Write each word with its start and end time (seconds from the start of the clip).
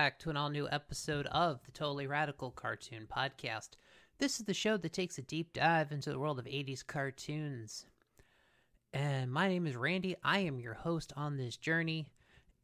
Back 0.00 0.18
to 0.20 0.30
an 0.30 0.36
all 0.38 0.48
new 0.48 0.66
episode 0.72 1.26
of 1.26 1.62
the 1.66 1.72
Totally 1.72 2.06
Radical 2.06 2.50
Cartoon 2.50 3.06
Podcast. 3.06 3.72
This 4.18 4.40
is 4.40 4.46
the 4.46 4.54
show 4.54 4.78
that 4.78 4.94
takes 4.94 5.18
a 5.18 5.22
deep 5.22 5.52
dive 5.52 5.92
into 5.92 6.08
the 6.08 6.18
world 6.18 6.38
of 6.38 6.46
80s 6.46 6.86
cartoons. 6.86 7.84
And 8.94 9.30
my 9.30 9.46
name 9.46 9.66
is 9.66 9.76
Randy. 9.76 10.16
I 10.24 10.38
am 10.38 10.58
your 10.58 10.72
host 10.72 11.12
on 11.18 11.36
this 11.36 11.58
journey. 11.58 12.14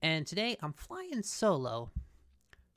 And 0.01 0.27
today 0.27 0.57
I'm 0.63 0.73
flying 0.73 1.23
solo. 1.23 1.91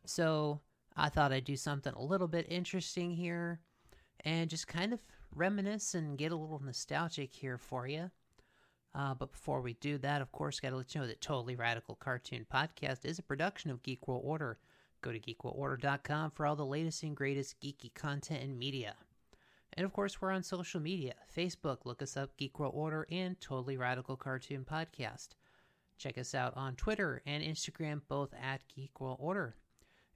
So 0.06 0.60
I 0.98 1.08
thought 1.08 1.32
I'd 1.32 1.46
do 1.46 1.56
something 1.56 1.94
a 1.94 2.04
little 2.04 2.28
bit 2.28 2.46
interesting 2.50 3.12
here 3.12 3.62
and 4.26 4.50
just 4.50 4.68
kind 4.68 4.92
of 4.92 5.00
reminisce 5.34 5.96
and 5.96 6.18
get 6.18 6.34
a 6.34 6.36
little 6.36 6.62
nostalgic 6.62 7.34
here 7.34 7.58
for 7.58 7.88
you. 7.88 8.12
Uh, 8.96 9.14
but 9.14 9.32
before 9.32 9.62
we 9.62 9.74
do 9.74 9.98
that, 10.00 10.22
of 10.22 10.32
course, 10.32 10.60
got 10.60 10.72
to 10.72 10.78
let 10.78 10.96
you 10.96 11.02
know 11.02 11.08
that 11.08 11.22
Totally 11.22 11.56
Radical 11.56 11.96
Cartoon 11.96 12.46
Podcast 12.52 13.06
is 13.06 13.20
a 13.20 13.24
production 13.24 13.70
of 13.70 13.84
Geek 13.84 14.08
World 14.08 14.24
Order. 14.26 14.58
Go 15.02 15.12
to 15.12 15.20
geekworldorder.com 15.20 16.32
for 16.32 16.46
all 16.46 16.56
the 16.56 16.66
latest 16.66 17.04
and 17.04 17.16
greatest 17.16 17.62
geeky 17.62 17.94
content 17.94 18.44
and 18.44 18.58
media. 18.58 18.96
And 19.74 19.86
of 19.86 19.94
course, 19.94 20.20
we're 20.20 20.32
on 20.32 20.44
social 20.44 20.82
media 20.82 21.14
Facebook, 21.34 21.86
look 21.86 22.02
us 22.02 22.18
up, 22.18 22.36
Geek 22.36 22.60
World 22.60 22.74
Order, 22.76 23.08
and 23.12 23.40
Totally 23.40 23.78
Radical 23.78 24.18
Cartoon 24.18 24.66
Podcast. 24.70 25.30
Check 25.98 26.18
us 26.18 26.34
out 26.34 26.54
on 26.58 26.76
Twitter 26.76 27.22
and 27.26 27.44
Instagram, 27.44 28.02
both 28.08 28.34
at 28.42 28.62
Geek 28.74 29.00
World 29.00 29.20
Order. 29.20 29.56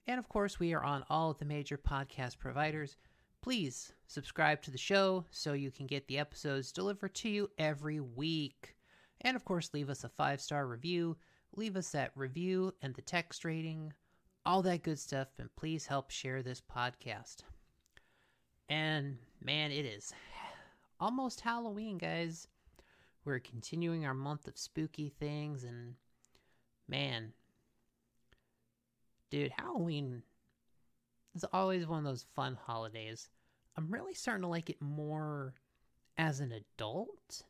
And 0.08 0.20
of 0.20 0.28
course, 0.28 0.60
we 0.60 0.74
are 0.74 0.84
on 0.84 1.06
all 1.10 1.32
of 1.32 1.38
the 1.38 1.46
major 1.46 1.78
podcast 1.78 2.40
providers. 2.40 2.98
Please 3.42 3.94
subscribe 4.08 4.62
to 4.62 4.72
the 4.72 4.78
show 4.78 5.26
so 5.30 5.54
you 5.54 5.72
can 5.72 5.86
get 5.86 6.08
the 6.08 6.18
episodes 6.18 6.72
delivered 6.72 7.14
to 7.16 7.30
you 7.30 7.50
every 7.58 8.00
week. 8.00 8.73
And 9.24 9.36
of 9.36 9.46
course, 9.46 9.74
leave 9.74 9.90
us 9.90 10.04
a 10.04 10.10
five 10.10 10.42
star 10.42 10.68
review. 10.68 11.18
Leave 11.56 11.76
us 11.76 11.92
that 11.92 12.12
review 12.16 12.74
and 12.82 12.94
the 12.96 13.02
text 13.02 13.46
rating, 13.46 13.94
all 14.46 14.62
that 14.64 14.84
good 14.84 15.00
stuff. 15.00 15.28
And 15.38 15.56
please 15.56 15.86
help 15.86 16.10
share 16.10 16.42
this 16.42 16.62
podcast. 16.62 17.38
And 18.70 19.18
man, 19.42 19.72
it 19.72 19.86
is 19.86 20.14
almost 21.00 21.42
Halloween, 21.42 21.98
guys. 21.98 22.48
We're 23.26 23.40
continuing 23.40 24.06
our 24.06 24.14
month 24.14 24.48
of 24.48 24.58
spooky 24.58 25.14
things, 25.18 25.64
and 25.64 25.96
man, 26.90 27.32
dude, 29.32 29.54
Halloween 29.58 30.24
is 31.34 31.46
always 31.54 31.88
one 31.88 32.00
of 32.00 32.06
those 32.06 32.26
fun 32.36 32.58
holidays. 32.66 33.30
I'm 33.78 33.90
really 33.92 34.14
starting 34.14 34.44
to 34.44 34.50
like 34.50 34.70
it 34.70 34.82
more 34.82 35.54
as 36.18 36.42
an 36.42 36.52
adult 36.52 37.44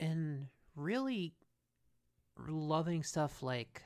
and 0.00 0.46
really 0.78 1.34
loving 2.46 3.02
stuff 3.02 3.42
like 3.42 3.82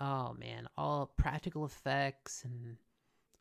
oh 0.00 0.34
man, 0.38 0.68
all 0.76 1.12
practical 1.16 1.64
effects 1.64 2.42
and 2.44 2.76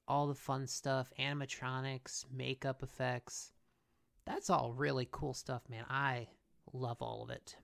all 0.08 0.28
the 0.28 0.36
fun 0.36 0.68
stuff, 0.68 1.12
animatronics, 1.20 2.26
makeup 2.32 2.84
effects. 2.84 3.52
That's 4.26 4.50
all 4.50 4.74
really 4.74 5.08
cool 5.12 5.34
stuff, 5.34 5.64
man. 5.70 5.86
I 5.90 6.28
love 6.74 7.02
all 7.02 7.24
of 7.24 7.30
it. 7.30 7.56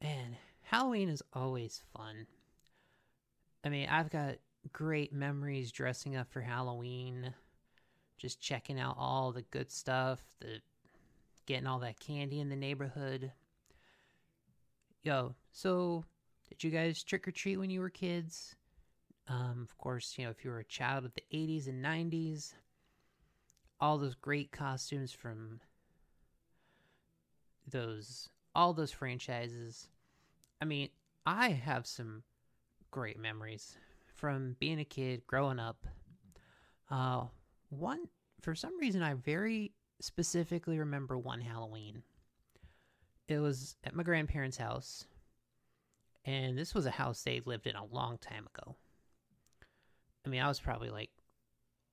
And 0.00 0.36
Halloween 0.62 1.08
is 1.08 1.22
always 1.32 1.82
fun. 1.96 2.26
I 3.64 3.68
mean, 3.68 3.88
I've 3.90 4.10
got 4.10 4.36
great 4.72 5.12
memories 5.12 5.72
dressing 5.72 6.16
up 6.16 6.30
for 6.30 6.40
Halloween, 6.40 7.34
just 8.16 8.40
checking 8.40 8.78
out 8.78 8.96
all 8.98 9.32
the 9.32 9.42
good 9.42 9.70
stuff, 9.70 10.20
the 10.40 10.60
getting 11.50 11.66
all 11.66 11.80
that 11.80 11.98
candy 11.98 12.38
in 12.38 12.48
the 12.48 12.54
neighborhood. 12.54 13.32
Yo, 15.02 15.34
so 15.50 16.04
did 16.48 16.62
you 16.62 16.70
guys 16.70 17.02
trick 17.02 17.26
or 17.26 17.32
treat 17.32 17.56
when 17.56 17.70
you 17.70 17.80
were 17.80 17.90
kids? 17.90 18.54
Um, 19.26 19.66
of 19.68 19.76
course, 19.76 20.14
you 20.16 20.24
know, 20.24 20.30
if 20.30 20.44
you 20.44 20.52
were 20.52 20.60
a 20.60 20.64
child 20.64 21.04
of 21.04 21.12
the 21.14 21.24
80s 21.34 21.66
and 21.66 21.84
90s, 21.84 22.52
all 23.80 23.98
those 23.98 24.14
great 24.14 24.52
costumes 24.52 25.10
from 25.10 25.58
those 27.68 28.28
all 28.54 28.72
those 28.72 28.92
franchises. 28.92 29.88
I 30.62 30.66
mean, 30.66 30.90
I 31.26 31.48
have 31.48 31.84
some 31.84 32.22
great 32.92 33.18
memories 33.18 33.76
from 34.14 34.54
being 34.60 34.78
a 34.78 34.84
kid, 34.84 35.26
growing 35.26 35.58
up. 35.58 35.84
Uh, 36.88 37.24
one 37.70 38.06
for 38.40 38.54
some 38.54 38.78
reason, 38.78 39.02
I 39.02 39.14
very 39.14 39.72
specifically 40.00 40.78
remember 40.78 41.18
one 41.18 41.40
Halloween. 41.40 42.02
It 43.28 43.38
was 43.38 43.76
at 43.84 43.94
my 43.94 44.02
grandparents' 44.02 44.56
house, 44.56 45.06
and 46.24 46.58
this 46.58 46.74
was 46.74 46.86
a 46.86 46.90
house 46.90 47.22
they 47.22 47.40
lived 47.44 47.66
in 47.66 47.76
a 47.76 47.84
long 47.84 48.18
time 48.18 48.46
ago. 48.54 48.76
I 50.26 50.28
mean, 50.28 50.40
I 50.40 50.48
was 50.48 50.60
probably 50.60 50.90
like, 50.90 51.10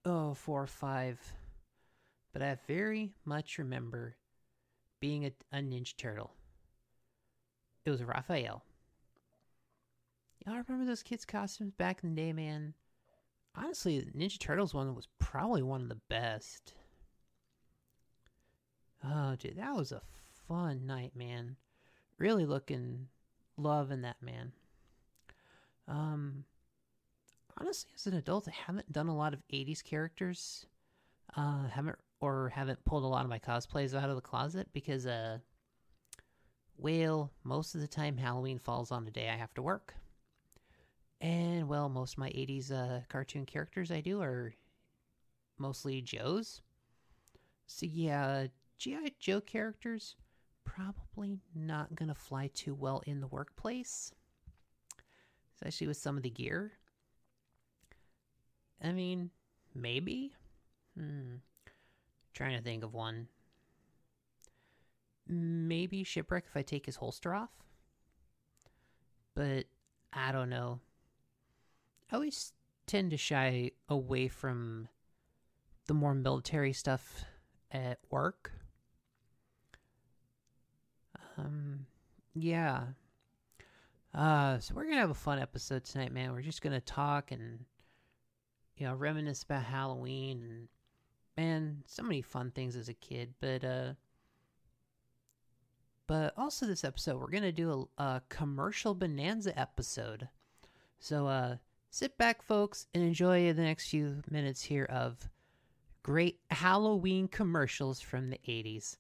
oh, 0.04 0.34
four 0.34 0.64
or 0.64 0.68
five, 0.68 1.20
but 2.34 2.42
I 2.42 2.58
very 2.68 3.14
much 3.24 3.58
remember 3.58 4.16
being 5.00 5.26
a, 5.26 5.32
a 5.52 5.60
Ninja 5.60 5.96
Turtle. 5.96 6.32
It 7.86 7.92
was 7.92 8.04
Raphael. 8.04 8.64
Y'all 10.46 10.58
remember 10.58 10.86
those 10.86 11.04
kids' 11.04 11.26
costumes 11.26 11.74
back 11.78 12.04
in 12.04 12.16
the 12.16 12.22
day, 12.22 12.34
man? 12.34 12.74
Honestly, 13.56 14.08
Ninja 14.16 14.40
Turtles 14.40 14.74
one 14.74 14.96
was 14.96 15.08
probably 15.20 15.62
one 15.62 15.82
of 15.82 15.90
the 15.90 16.02
best. 16.10 16.74
Oh, 19.04 19.36
dude, 19.36 19.58
that 19.58 19.76
was 19.76 19.92
a 19.92 20.02
fun 20.48 20.86
night, 20.86 21.16
man. 21.16 21.56
Really 22.18 22.46
looking, 22.46 23.08
loving 23.58 24.02
that, 24.02 24.22
man. 24.22 24.52
Um, 25.88 26.44
honestly, 27.58 27.92
as 27.96 28.08
an 28.08 28.16
adult, 28.16 28.48
I 28.48 28.52
haven't 28.52 28.92
done 28.92 29.08
a 29.08 29.16
lot 29.16 29.34
of 29.34 29.42
80s 29.50 29.82
characters. 29.82 30.66
Uh, 31.36 31.68
haven't, 31.68 31.98
or 32.20 32.50
haven't 32.50 32.84
pulled 32.86 33.04
a 33.04 33.08
lot 33.08 33.24
of 33.24 33.30
my 33.30 33.40
cosplays 33.40 33.94
out 33.94 34.10
of 34.10 34.16
the 34.16 34.22
closet 34.22 34.68
because, 34.74 35.06
uh, 35.06 35.38
well, 36.78 37.32
most 37.44 37.76
of 37.76 37.82
the 37.82 37.88
time 37.88 38.18
Halloween 38.18 38.60
falls 38.60 38.92
on 38.92 39.08
a 39.08 39.12
day 39.12 39.30
I 39.30 39.36
have 39.36 39.54
to 39.56 39.62
work. 39.62 39.94
And 41.20 41.68
well, 41.68 41.90
most 41.90 42.14
of 42.14 42.20
my 42.20 42.30
80s 42.30 42.72
uh, 42.72 43.02
cartoon 43.10 43.46
characters 43.46 43.92
I 43.92 44.02
do 44.02 44.22
are 44.22 44.54
mostly 45.58 46.02
Joe's. 46.02 46.62
So 47.66 47.86
yeah, 47.86 48.48
G.I. 48.78 49.12
Joe 49.20 49.42
characters 49.42 50.16
probably 50.64 51.40
not 51.56 51.96
gonna 51.96 52.16
fly 52.16 52.50
too 52.54 52.76
well 52.76 53.02
in 53.06 53.22
the 53.22 53.28
workplace. 53.28 54.14
Especially 55.56 55.88
with 55.88 55.98
some 55.98 56.18
of 56.18 56.24
the 56.24 56.30
gear. 56.30 56.74
I 58.84 58.92
mean, 58.92 59.32
maybe? 59.74 60.34
Hmm. 60.96 61.38
Trying 62.34 62.58
to 62.58 62.64
think 62.64 62.84
of 62.84 62.94
one. 62.94 63.28
Maybe 65.28 66.04
Shipwreck 66.04 66.46
if 66.48 66.56
I 66.56 66.62
take 66.62 66.86
his 66.86 66.98
holster 66.98 67.34
off? 67.34 67.50
But 69.34 69.66
I 70.14 70.32
don't 70.32 70.50
know. 70.50 70.80
I 72.12 72.16
always 72.16 72.54
tend 72.86 73.12
to 73.12 73.18
shy 73.18 73.72
away 73.90 74.28
from 74.28 74.88
the 75.88 75.94
more 75.94 76.14
military 76.14 76.74
stuff 76.74 77.26
at 77.72 78.00
work. 78.10 78.52
Um, 81.38 81.86
yeah. 82.34 82.84
Uh, 84.14 84.60
so 84.60 84.74
we're 84.74 84.86
gonna 84.86 84.98
have 84.98 85.10
a 85.10 85.16
fun 85.16 85.40
episode 85.40 85.84
tonight, 85.84 86.12
man. 86.12 86.32
We're 86.32 86.42
just 86.42 86.62
gonna 86.62 86.82
talk 86.82 87.32
and 87.32 87.66
you 88.78 88.86
know 88.88 88.96
reminisce 88.96 89.44
about 89.44 89.64
Halloween 89.64 90.44
and 90.44 90.68
man, 91.38 91.84
so 91.86 92.04
many 92.04 92.22
fun 92.22 92.52
things 92.52 92.76
as 92.76 92.90
a 92.90 92.94
kid. 92.94 93.34
But 93.40 93.64
uh, 93.64 93.94
but 96.08 96.34
also 96.38 96.66
this 96.66 96.84
episode, 96.84 97.20
we're 97.20 97.30
gonna 97.30 97.52
do 97.52 97.88
a, 97.98 98.04
a 98.04 98.22
commercial 98.30 98.96
bonanza 98.96 99.58
episode. 99.58 100.30
So 101.00 101.28
uh, 101.28 101.58
sit 101.92 102.18
back, 102.18 102.42
folks, 102.42 102.88
and 102.94 103.04
enjoy 103.04 103.54
the 103.54 103.62
next 103.62 103.90
few 103.90 104.24
minutes 104.32 104.64
here 104.64 104.86
of 104.86 105.30
great 106.02 106.40
Halloween 106.50 107.28
commercials 107.28 108.00
from 108.00 108.30
the 108.30 108.40
80s. 108.48 108.98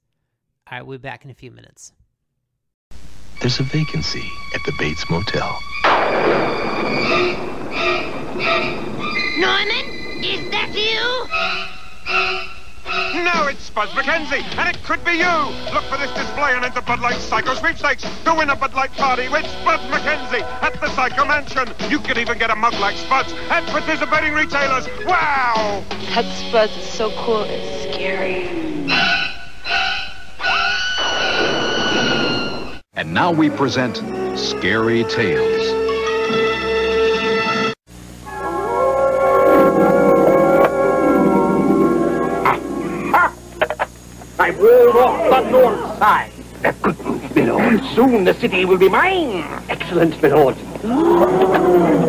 I 0.68 0.81
will 0.81 0.98
be 0.98 1.01
back 1.01 1.25
in 1.25 1.31
a 1.31 1.33
few 1.33 1.51
minutes. 1.51 1.94
There's 3.39 3.60
a 3.60 3.63
vacancy 3.63 4.28
at 4.56 4.63
the 4.66 4.74
Bates 4.80 5.07
Motel. 5.12 5.60
Norman, 9.38 9.86
is 10.24 10.50
that 10.50 10.74
you? 10.74 10.98
No, 13.24 13.48
it's 13.48 13.63
Spud 13.63 13.89
MacKenzie, 13.89 14.42
and 14.57 14.75
it 14.75 14.84
could 14.84 15.06
be 15.06 15.12
you. 15.12 15.38
Look 15.72 15.84
for 15.86 15.98
this 15.98 16.12
display 16.13 16.54
and 16.56 16.66
enter 16.66 16.81
Bud 16.81 17.00
Light 17.00 17.18
Psycho 17.18 17.54
Sweepstakes 17.54 18.04
to 18.25 18.34
win 18.34 18.50
a 18.50 18.56
Bud 18.56 18.74
Light 18.74 18.92
party 18.94 19.30
with 19.30 19.45
Spud 19.45 19.81
MacKenzie 19.92 20.42
at 20.63 20.81
the 20.81 20.90
Psycho 20.95 21.24
Mansion. 21.24 21.68
You 21.92 22.00
could 22.00 22.18
even 22.18 22.40
get 22.40 22.50
a 22.50 22.56
mug 22.56 22.74
like 22.80 22.98
Spud's 22.98 23.33
at 23.51 23.63
participating 23.68 24.33
retailers. 24.33 24.88
Wow! 25.06 25.83
That 26.16 26.25
Spud 26.38 26.72
is 26.72 26.90
so 26.90 27.12
cool, 27.24 27.44
it's 27.44 27.94
scary. 27.94 28.56
And 32.98 33.14
now 33.14 33.32
we 33.32 33.50
present 33.52 33.98
Scary 34.36 35.04
Tales. 35.04 35.38
I 44.40 44.50
rolled 44.50 44.96
off 44.96 45.30
the 45.30 45.42
north 45.52 46.00
side. 46.00 46.32
Good 46.82 47.06
news, 47.06 47.36
my 47.36 47.44
lord. 47.44 47.84
Soon 47.94 48.24
the 48.24 48.34
city 48.34 48.66
will 48.66 48.80
be 48.80 48.90
mine. 48.90 49.44
Excellent, 49.70 50.20
my 50.20 50.30
lord. 50.30 50.58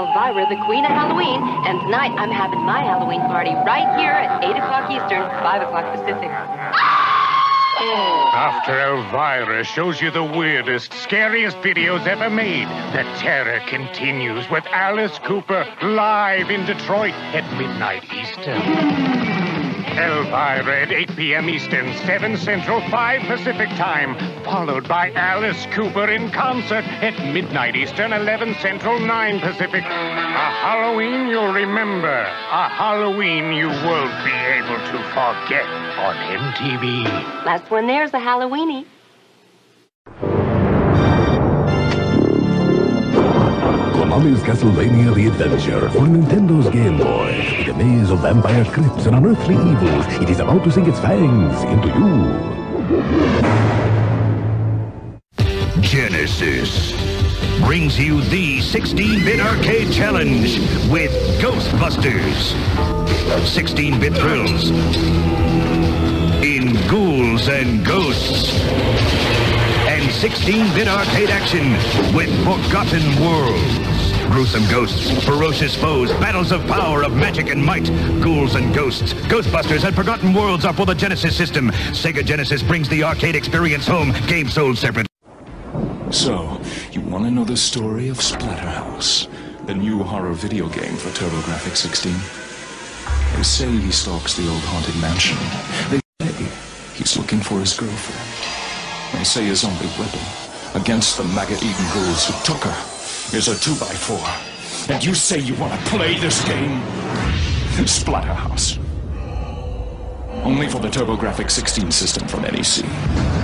Elvira, 0.00 0.48
the 0.48 0.56
Queen 0.64 0.84
of 0.86 0.92
Halloween, 0.92 1.42
and 1.68 1.78
tonight 1.82 2.16
I'm 2.16 2.30
having 2.30 2.60
my 2.60 2.80
Halloween 2.80 3.20
party 3.28 3.52
right 3.68 4.00
here 4.00 4.12
at 4.12 4.42
8 4.42 4.56
o'clock 4.56 4.90
Eastern, 4.90 5.28
5 5.28 5.62
o'clock 5.62 5.94
Pacific. 5.94 6.30
After 8.32 8.80
Elvira 8.80 9.62
shows 9.62 10.00
you 10.00 10.10
the 10.10 10.24
weirdest, 10.24 10.94
scariest 10.94 11.58
videos 11.58 12.06
ever 12.06 12.30
made, 12.30 12.66
the 12.94 13.02
terror 13.18 13.60
continues 13.68 14.48
with 14.48 14.64
Alice 14.68 15.18
Cooper 15.18 15.66
live 15.82 16.50
in 16.50 16.64
Detroit 16.64 17.12
at 17.34 17.44
midnight 17.58 18.04
Eastern. 18.04 18.56
Elvira 19.98 20.82
at 20.82 20.92
8 20.92 21.16
p.m. 21.16 21.50
Eastern, 21.50 21.94
7 22.06 22.38
Central, 22.38 22.80
5 22.88 23.20
Pacific 23.22 23.68
Time, 23.70 24.16
followed 24.50 24.88
by 24.88 25.12
Alice 25.12 25.64
Cooper 25.66 26.10
in 26.10 26.28
concert 26.32 26.84
at 26.84 27.16
midnight 27.32 27.76
Eastern, 27.76 28.12
11 28.12 28.56
Central, 28.60 28.98
9 28.98 29.38
Pacific. 29.38 29.84
A 29.84 29.86
Halloween 29.86 31.28
you'll 31.28 31.52
remember, 31.52 32.08
a 32.08 32.68
Halloween 32.68 33.52
you 33.52 33.68
won't 33.68 34.24
be 34.24 34.32
able 34.32 34.74
to 34.90 34.98
forget 35.14 35.64
on 36.02 36.16
MTV. 36.34 37.04
Last 37.46 37.70
one 37.70 37.86
there's 37.86 38.10
a 38.10 38.18
Halloweeny. 38.18 38.86
Konami's 43.94 44.42
Castlevania 44.42 45.14
The 45.14 45.28
Adventure 45.28 45.88
for 45.90 46.08
Nintendo's 46.08 46.68
Game 46.70 46.98
Boy. 46.98 47.36
With 47.58 47.68
a 47.68 47.74
maze 47.78 48.10
of 48.10 48.18
vampire 48.18 48.64
crypts 48.64 49.06
and 49.06 49.14
unearthly 49.14 49.54
evils, 49.54 50.06
it 50.20 50.28
is 50.28 50.40
about 50.40 50.64
to 50.64 50.72
sink 50.72 50.88
its 50.88 50.98
fangs 50.98 51.62
into 51.62 51.86
you. 51.86 53.89
Genesis 56.38 56.92
brings 57.60 57.98
you 57.98 58.20
the 58.22 58.58
16-bit 58.58 59.40
arcade 59.40 59.92
challenge 59.92 60.60
with 60.88 61.10
Ghostbusters. 61.40 62.52
16-bit 63.44 64.14
thrills 64.14 64.70
in 66.42 66.74
Ghouls 66.88 67.48
and 67.48 67.84
Ghosts. 67.84 68.54
And 69.88 70.08
16-bit 70.08 70.86
arcade 70.86 71.30
action 71.30 71.72
with 72.14 72.30
Forgotten 72.44 73.02
Worlds. 73.20 74.22
Gruesome 74.30 74.62
ghosts, 74.70 75.24
ferocious 75.24 75.74
foes, 75.74 76.12
battles 76.14 76.52
of 76.52 76.64
power, 76.68 77.02
of 77.02 77.12
magic 77.12 77.50
and 77.50 77.62
might. 77.62 77.86
Ghouls 78.22 78.54
and 78.54 78.72
Ghosts, 78.72 79.14
Ghostbusters, 79.14 79.84
and 79.84 79.96
Forgotten 79.96 80.32
Worlds 80.32 80.64
are 80.64 80.72
for 80.72 80.86
the 80.86 80.94
Genesis 80.94 81.36
system. 81.36 81.70
Sega 81.90 82.24
Genesis 82.24 82.62
brings 82.62 82.88
the 82.88 83.02
arcade 83.02 83.34
experience 83.34 83.86
home. 83.86 84.12
Game 84.28 84.48
sold 84.48 84.78
separate. 84.78 85.09
So, 86.10 86.60
you 86.90 87.00
want 87.02 87.24
to 87.24 87.30
know 87.30 87.44
the 87.44 87.56
story 87.56 88.08
of 88.08 88.18
Splatterhouse, 88.18 89.28
the 89.66 89.74
new 89.74 90.02
horror 90.02 90.32
video 90.32 90.68
game 90.68 90.96
for 90.96 91.08
TurboGrafx 91.10 91.76
16? 91.76 92.12
They 93.36 93.42
say 93.44 93.70
he 93.70 93.92
stalks 93.92 94.36
the 94.36 94.48
old 94.48 94.62
haunted 94.64 95.00
mansion. 95.00 95.38
They 95.88 96.00
say 96.20 96.48
he's 96.94 97.16
looking 97.16 97.38
for 97.38 97.60
his 97.60 97.78
girlfriend. 97.78 99.16
They 99.16 99.24
say 99.24 99.44
his 99.44 99.64
only 99.64 99.86
weapon 99.98 100.20
against 100.74 101.16
the 101.16 101.24
maggot-eaten 101.24 101.86
ghouls 101.94 102.26
who 102.26 102.34
took 102.44 102.64
her 102.64 103.36
is 103.36 103.46
a 103.46 103.54
2x4. 103.54 104.90
And 104.90 105.04
you 105.04 105.14
say 105.14 105.38
you 105.38 105.54
want 105.54 105.78
to 105.78 105.90
play 105.90 106.18
this 106.18 106.44
game? 106.44 106.82
Splatterhouse. 107.86 108.78
Only 110.44 110.68
for 110.68 110.80
the 110.80 110.88
TurboGrafx 110.88 111.52
16 111.52 111.92
system 111.92 112.26
from 112.26 112.42
NEC. 112.42 113.39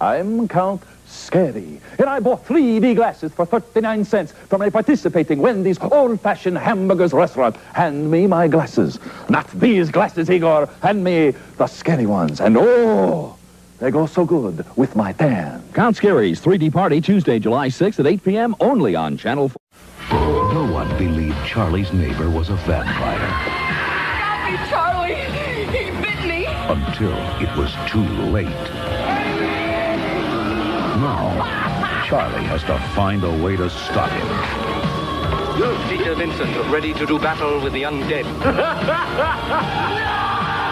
I'm 0.00 0.46
Count 0.46 0.82
Scary, 1.06 1.80
and 1.98 2.08
I 2.08 2.20
bought 2.20 2.46
three 2.46 2.78
big 2.78 2.98
glasses 2.98 3.32
for 3.32 3.46
39 3.46 4.04
cents 4.04 4.32
from 4.32 4.62
a 4.62 4.70
participating 4.70 5.40
Wendy's 5.40 5.78
old-fashioned 5.80 6.56
hamburgers 6.56 7.12
restaurant. 7.12 7.56
Hand 7.72 8.08
me 8.08 8.28
my 8.28 8.46
glasses. 8.46 9.00
Not 9.28 9.50
these 9.50 9.90
glasses, 9.90 10.30
Igor. 10.30 10.68
Hand 10.82 11.02
me 11.02 11.34
the 11.56 11.66
scary 11.66 12.06
ones. 12.06 12.40
And 12.40 12.56
oh, 12.56 13.36
they 13.80 13.90
go 13.90 14.06
so 14.06 14.24
good 14.24 14.64
with 14.76 14.94
my 14.94 15.12
tan. 15.12 15.64
Count 15.72 15.96
Scary's 15.96 16.40
3D 16.40 16.72
Party, 16.72 17.00
Tuesday, 17.00 17.40
July 17.40 17.68
6th 17.68 17.98
at 17.98 18.06
8 18.06 18.22
p.m. 18.22 18.54
only 18.60 18.94
on 18.94 19.16
Channel 19.16 19.48
4. 19.48 20.54
No 20.54 20.72
one 20.72 20.88
believed 20.96 21.44
Charlie's 21.44 21.92
neighbor 21.92 22.30
was 22.30 22.50
a 22.50 22.56
vampire 22.56 23.18
Stop 24.16 24.50
me, 24.50 24.56
Charlie! 24.68 25.14
He 25.76 25.90
bit 26.00 26.24
me! 26.24 26.46
until 26.68 27.12
it 27.42 27.56
was 27.56 27.74
too 27.90 28.04
late. 28.30 28.87
Now, 30.98 32.02
Charlie 32.06 32.44
has 32.46 32.64
to 32.64 32.76
find 32.96 33.22
a 33.22 33.30
way 33.30 33.54
to 33.56 33.70
stop 33.70 34.10
him. 34.10 34.78
Peter 35.88 36.14
Vincent, 36.16 36.56
ready 36.72 36.92
to 36.92 37.06
do 37.06 37.20
battle 37.20 37.60
with 37.60 37.72
the 37.72 37.82
undead. 37.82 38.24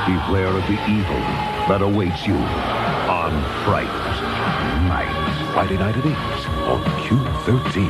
Beware 0.06 0.48
of 0.48 0.66
the 0.66 0.78
evil 0.90 1.22
that 1.68 1.80
awaits 1.80 2.26
you 2.26 2.34
on 2.34 3.32
Fright 3.64 3.86
Night. 4.88 5.52
Friday 5.52 5.76
night 5.78 5.96
at 5.96 6.04
8 6.04 6.12
on 6.66 6.84
Q13. 7.04 7.88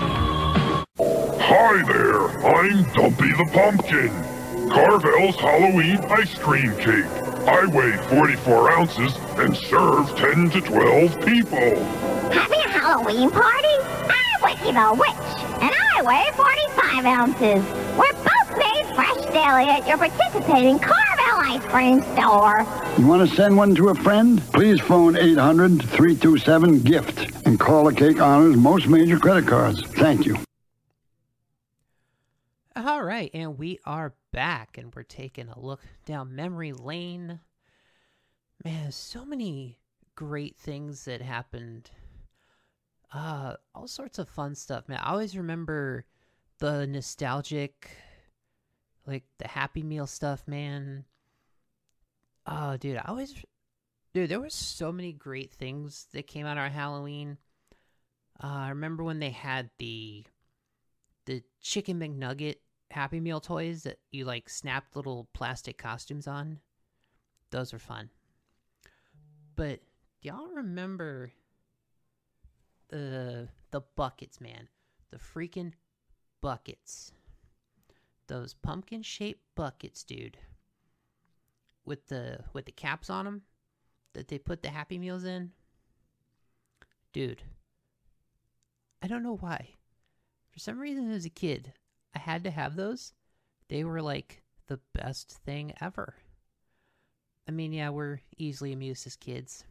Hi 1.40 1.82
there, 1.90 2.28
I'm 2.44 2.84
Dumpy 2.92 3.32
the 3.32 3.48
Pumpkin. 3.52 4.10
Carvel's 4.68 5.36
Halloween 5.36 5.98
ice 6.10 6.36
cream 6.36 6.76
cake. 6.76 7.06
I 7.48 7.64
weigh 7.66 7.96
44 8.08 8.72
ounces 8.72 9.16
and 9.38 9.56
serve 9.56 10.14
10 10.16 10.50
to 10.50 10.60
12 10.60 11.24
people. 11.24 12.15
Having 12.32 12.60
a 12.60 12.68
Halloween 12.68 13.30
party? 13.30 13.68
I'm 14.08 14.42
Wiki 14.42 14.72
the 14.72 14.92
Witch, 14.92 15.44
and 15.62 15.72
I 15.72 16.02
weigh 16.02 16.30
45 16.34 17.06
ounces. 17.06 17.64
We're 17.96 18.12
both 18.12 18.58
made 18.58 18.86
fresh 18.94 19.24
daily 19.32 19.70
at 19.70 19.86
your 19.86 19.96
participating 19.98 20.78
Carvel 20.78 21.38
ice 21.38 21.62
cream 21.64 22.02
store. 22.14 22.66
You 22.98 23.06
want 23.06 23.28
to 23.28 23.36
send 23.36 23.56
one 23.56 23.74
to 23.76 23.88
a 23.88 23.94
friend? 23.94 24.42
Please 24.52 24.80
phone 24.80 25.14
800-327-GIFT 25.14 27.46
and 27.46 27.58
call 27.60 27.84
the 27.84 27.94
Cake 27.94 28.20
Honors 28.20 28.56
most 28.56 28.88
major 28.88 29.18
credit 29.18 29.46
cards. 29.46 29.82
Thank 29.82 30.26
you. 30.26 30.36
All 32.74 33.02
right, 33.02 33.30
and 33.32 33.58
we 33.58 33.78
are 33.84 34.14
back, 34.32 34.76
and 34.76 34.94
we're 34.94 35.02
taking 35.02 35.48
a 35.48 35.58
look 35.58 35.80
down 36.04 36.36
memory 36.36 36.72
lane. 36.72 37.40
Man, 38.64 38.92
so 38.92 39.24
many 39.24 39.78
great 40.14 40.56
things 40.56 41.04
that 41.04 41.22
happened. 41.22 41.90
Uh, 43.12 43.54
all 43.74 43.86
sorts 43.86 44.18
of 44.18 44.28
fun 44.28 44.54
stuff, 44.54 44.88
man. 44.88 44.98
I 45.02 45.10
always 45.10 45.36
remember 45.36 46.04
the 46.58 46.86
nostalgic, 46.86 47.90
like 49.06 49.24
the 49.38 49.48
Happy 49.48 49.82
Meal 49.82 50.06
stuff, 50.06 50.46
man. 50.46 51.04
Oh, 52.46 52.76
dude, 52.76 52.96
I 52.96 53.04
always, 53.08 53.34
dude, 54.12 54.28
there 54.28 54.40
were 54.40 54.50
so 54.50 54.92
many 54.92 55.12
great 55.12 55.52
things 55.52 56.06
that 56.12 56.26
came 56.26 56.46
out 56.46 56.58
on 56.58 56.70
Halloween. 56.70 57.38
Uh, 58.42 58.46
I 58.46 58.68
remember 58.70 59.02
when 59.02 59.18
they 59.18 59.30
had 59.30 59.70
the 59.78 60.24
the 61.24 61.42
chicken 61.60 61.98
McNugget 61.98 62.56
Happy 62.90 63.18
Meal 63.18 63.40
toys 63.40 63.82
that 63.82 63.98
you 64.12 64.24
like 64.24 64.48
snapped 64.48 64.94
little 64.94 65.28
plastic 65.34 65.76
costumes 65.76 66.28
on. 66.28 66.60
Those 67.50 67.72
were 67.72 67.78
fun. 67.78 68.10
But 69.56 69.80
y'all 70.22 70.48
remember 70.54 71.32
the 72.88 73.48
the 73.70 73.82
buckets, 73.96 74.40
man? 74.40 74.68
The 75.10 75.18
freaking 75.18 75.72
buckets. 76.40 77.12
Those 78.28 78.54
pumpkin 78.54 79.02
shaped 79.02 79.42
buckets, 79.54 80.02
dude. 80.02 80.38
With 81.84 82.06
the 82.08 82.40
with 82.52 82.66
the 82.66 82.72
caps 82.72 83.10
on 83.10 83.24
them 83.24 83.42
that 84.14 84.28
they 84.28 84.38
put 84.38 84.62
the 84.62 84.70
Happy 84.70 84.98
Meals 84.98 85.24
in. 85.24 85.52
Dude, 87.12 87.42
I 89.02 89.06
don't 89.06 89.22
know 89.22 89.36
why. 89.36 89.70
For 90.50 90.58
some 90.58 90.78
reason, 90.78 91.10
as 91.10 91.24
a 91.24 91.30
kid, 91.30 91.72
I 92.14 92.18
had 92.18 92.44
to 92.44 92.50
have 92.50 92.76
those. 92.76 93.12
They 93.68 93.84
were 93.84 94.02
like 94.02 94.42
the 94.68 94.80
best 94.94 95.30
thing 95.44 95.74
ever. 95.80 96.14
I 97.48 97.52
mean, 97.52 97.72
yeah, 97.72 97.90
we're 97.90 98.20
easily 98.36 98.72
amused 98.72 99.06
as 99.06 99.16
kids. 99.16 99.64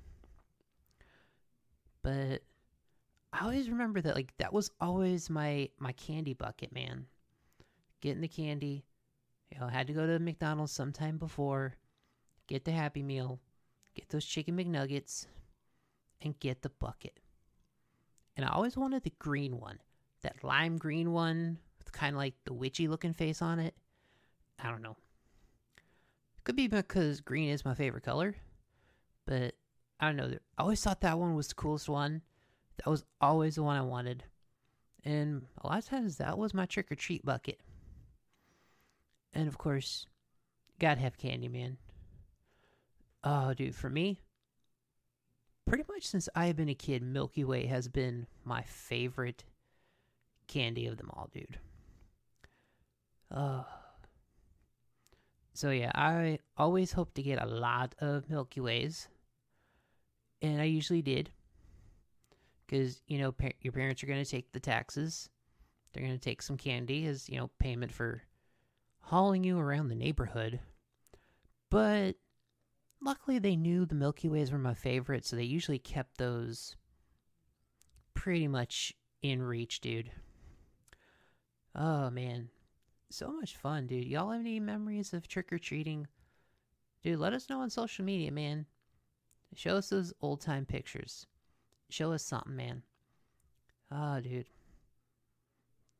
But 2.02 2.44
I 3.36 3.44
always 3.44 3.70
remember 3.70 4.00
that 4.02 4.16
like 4.16 4.34
that 4.38 4.54
was 4.54 4.72
always 4.80 5.30
my 5.30 5.70
my 5.78 5.92
candy 5.92 6.34
bucket, 6.34 6.74
man. 6.74 7.06
Getting 8.00 8.22
the 8.22 8.30
candy. 8.30 8.86
You 9.52 9.60
know, 9.60 9.68
I 9.68 9.72
had 9.72 9.88
to 9.88 9.94
go 9.94 10.08
to 10.08 10.20
McDonald's 10.20 10.72
sometime 10.72 11.18
before, 11.18 11.76
get 12.48 12.64
the 12.64 12.72
Happy 12.72 13.04
Meal, 13.04 13.40
get 13.94 14.10
those 14.10 14.26
chicken 14.26 14.58
McNuggets, 14.58 15.28
and 16.22 16.40
get 16.40 16.62
the 16.62 16.70
bucket. 16.70 17.20
And 18.38 18.46
I 18.46 18.50
always 18.50 18.78
wanted 18.78 19.04
the 19.04 19.14
green 19.20 19.60
one. 19.60 19.80
That 20.22 20.44
lime 20.44 20.78
green 20.78 21.12
one 21.12 21.60
with 21.78 21.92
kind 21.92 22.16
of 22.16 22.18
like 22.18 22.36
the 22.46 22.54
witchy 22.54 22.88
looking 22.88 23.14
face 23.14 23.42
on 23.42 23.60
it. 23.60 23.76
I 24.64 24.70
don't 24.72 24.82
know. 24.82 24.96
Could 26.46 26.56
be 26.56 26.68
because 26.68 27.20
green 27.20 27.50
is 27.50 27.66
my 27.66 27.76
favorite 27.76 28.04
color, 28.04 28.36
but 29.26 29.56
I 30.00 30.08
don't 30.08 30.16
know. 30.16 30.38
I 30.58 30.62
always 30.62 30.82
thought 30.82 31.02
that 31.02 31.20
one 31.20 31.36
was 31.36 31.50
the 31.50 31.56
coolest 31.56 31.90
one. 31.90 32.22
That 32.78 32.90
was 32.90 33.04
always 33.22 33.56
the 33.56 33.64
one 33.64 33.78
I 33.78 33.82
wanted. 33.82 34.24
And 35.04 35.44
a 35.62 35.68
lot 35.68 35.80
of 35.80 35.86
times 35.86 36.18
that 36.18 36.38
was 36.38 36.54
my 36.54 36.66
trick 36.66 36.92
or 36.92 36.96
treat 36.96 37.26
bucket. 37.26 37.60
And 39.34 39.48
of 39.48 39.58
course, 39.58 40.08
gotta 40.80 41.02
have 41.02 41.18
Candyman. 41.18 41.78
Oh, 43.24 43.54
dude, 43.54 43.76
for 43.76 43.90
me, 43.90 44.22
pretty 45.68 45.84
much 45.90 46.04
since 46.08 46.30
I 46.36 46.46
have 46.48 46.56
been 46.56 46.70
a 46.70 46.76
kid, 46.76 47.02
Milky 47.02 47.44
Way 47.44 47.66
has 47.66 47.88
been 47.88 48.28
my 48.44 48.62
favorite 48.64 49.44
candy 50.48 50.86
of 50.86 50.98
them 50.98 51.10
all, 51.12 51.30
dude. 51.34 51.60
Uh, 53.32 53.64
so 55.54 55.72
yeah, 55.72 55.92
I 55.96 56.40
always 56.58 56.92
hope 56.92 57.14
to 57.16 57.24
get 57.24 57.42
a 57.42 57.48
lot 57.48 57.96
of 58.00 58.30
Milky 58.30 58.62
Ways, 58.62 59.08
and 60.42 60.62
I 60.62 60.66
usually 60.66 61.02
did, 61.02 61.32
because 62.66 63.02
you 63.08 63.18
know 63.20 63.34
your 63.62 63.74
parents 63.74 64.04
are 64.04 64.08
gonna 64.08 64.26
take 64.26 64.52
the 64.52 64.60
taxes, 64.60 65.30
they're 65.94 66.04
gonna 66.04 66.18
take 66.18 66.42
some 66.42 66.58
candy 66.58 67.06
as 67.06 67.30
you 67.30 67.38
know 67.38 67.50
payment 67.60 67.92
for 67.92 68.24
hauling 69.02 69.44
you 69.44 69.60
around 69.60 69.88
the 69.88 69.96
neighborhood, 69.96 70.60
but 71.70 72.16
luckily 73.02 73.40
they 73.40 73.56
knew 73.56 73.86
the 73.86 73.96
Milky 73.96 74.28
Ways 74.30 74.52
were 74.52 74.58
my 74.58 74.74
favorite, 74.74 75.26
so 75.26 75.36
they 75.36 75.44
usually 75.44 75.80
kept 75.80 76.18
those 76.18 76.76
pretty 78.14 78.48
much 78.48 78.94
in 79.22 79.42
reach, 79.42 79.82
dude. 79.82 80.12
Oh 81.76 82.10
man, 82.10 82.50
so 83.10 83.32
much 83.32 83.56
fun, 83.58 83.88
dude. 83.88 84.08
Y'all 84.08 84.32
have 84.32 84.42
any 84.42 84.60
memories 84.60 85.14
of 85.14 85.28
trick 85.28 85.52
or 85.52 85.60
treating? 85.60 86.08
Dude, 87.04 87.20
let 87.20 87.34
us 87.34 87.50
know 87.50 87.62
on 87.62 87.70
social 87.70 88.04
media, 88.04 88.32
man. 88.32 88.66
Show 89.54 89.76
us 89.76 89.90
those 89.90 90.14
old 90.22 90.42
time 90.42 90.66
pictures. 90.66 91.28
Show 91.90 92.14
us 92.14 92.24
something, 92.24 92.56
man. 92.56 92.84
Oh, 93.92 94.20
dude. 94.20 94.48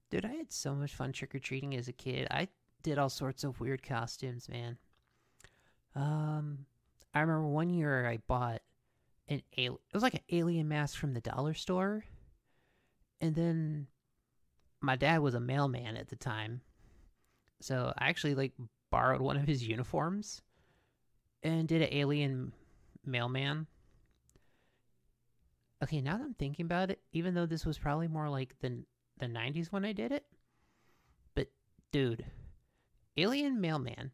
Dude, 0.10 0.26
I 0.26 0.34
had 0.34 0.52
so 0.52 0.76
much 0.76 0.94
fun 0.94 1.12
trick 1.12 1.36
or 1.36 1.40
treating 1.40 1.76
as 1.76 1.88
a 1.88 1.94
kid. 1.94 2.28
I 2.32 2.48
did 2.84 2.98
all 2.98 3.10
sorts 3.10 3.44
of 3.44 3.60
weird 3.60 3.84
costumes, 3.84 4.48
man. 4.48 4.78
Um, 5.96 6.66
I 7.14 7.22
remember 7.22 7.48
one 7.48 7.70
year 7.70 8.08
I 8.08 8.18
bought 8.18 8.62
an 9.28 9.42
alien. 9.58 9.80
It 9.90 9.94
was 9.94 10.04
like 10.04 10.14
an 10.14 10.22
alien 10.30 10.68
mask 10.68 10.98
from 10.98 11.14
the 11.14 11.22
dollar 11.22 11.54
store, 11.54 12.04
and 13.22 13.34
then 13.34 13.88
my 14.82 14.96
dad 14.96 15.22
was 15.22 15.34
a 15.34 15.40
mailman 15.40 15.98
at 15.98 16.10
the 16.10 16.16
time, 16.16 16.62
so 17.62 17.94
I 17.98 18.10
actually 18.10 18.36
like 18.36 18.52
borrowed 18.92 19.22
one 19.22 19.38
of 19.38 19.48
his 19.48 19.68
uniforms 19.68 20.42
and 21.42 21.68
did 21.68 21.82
an 21.82 21.90
alien 21.92 22.52
mailman. 23.06 23.68
Okay, 25.84 26.02
now 26.02 26.18
that 26.18 26.24
I'm 26.24 26.34
thinking 26.34 26.66
about 26.66 26.90
it, 26.90 27.00
even 27.12 27.34
though 27.34 27.46
this 27.46 27.66
was 27.66 27.78
probably 27.78 28.08
more 28.08 28.30
like 28.30 28.56
the 28.60 28.84
the 29.20 29.28
90s 29.28 29.72
when 29.72 29.86
I 29.86 29.94
did 29.94 30.12
it, 30.12 30.26
but 31.36 31.48
dude, 31.92 32.26
alien 33.18 33.62
mailman. 33.62 34.12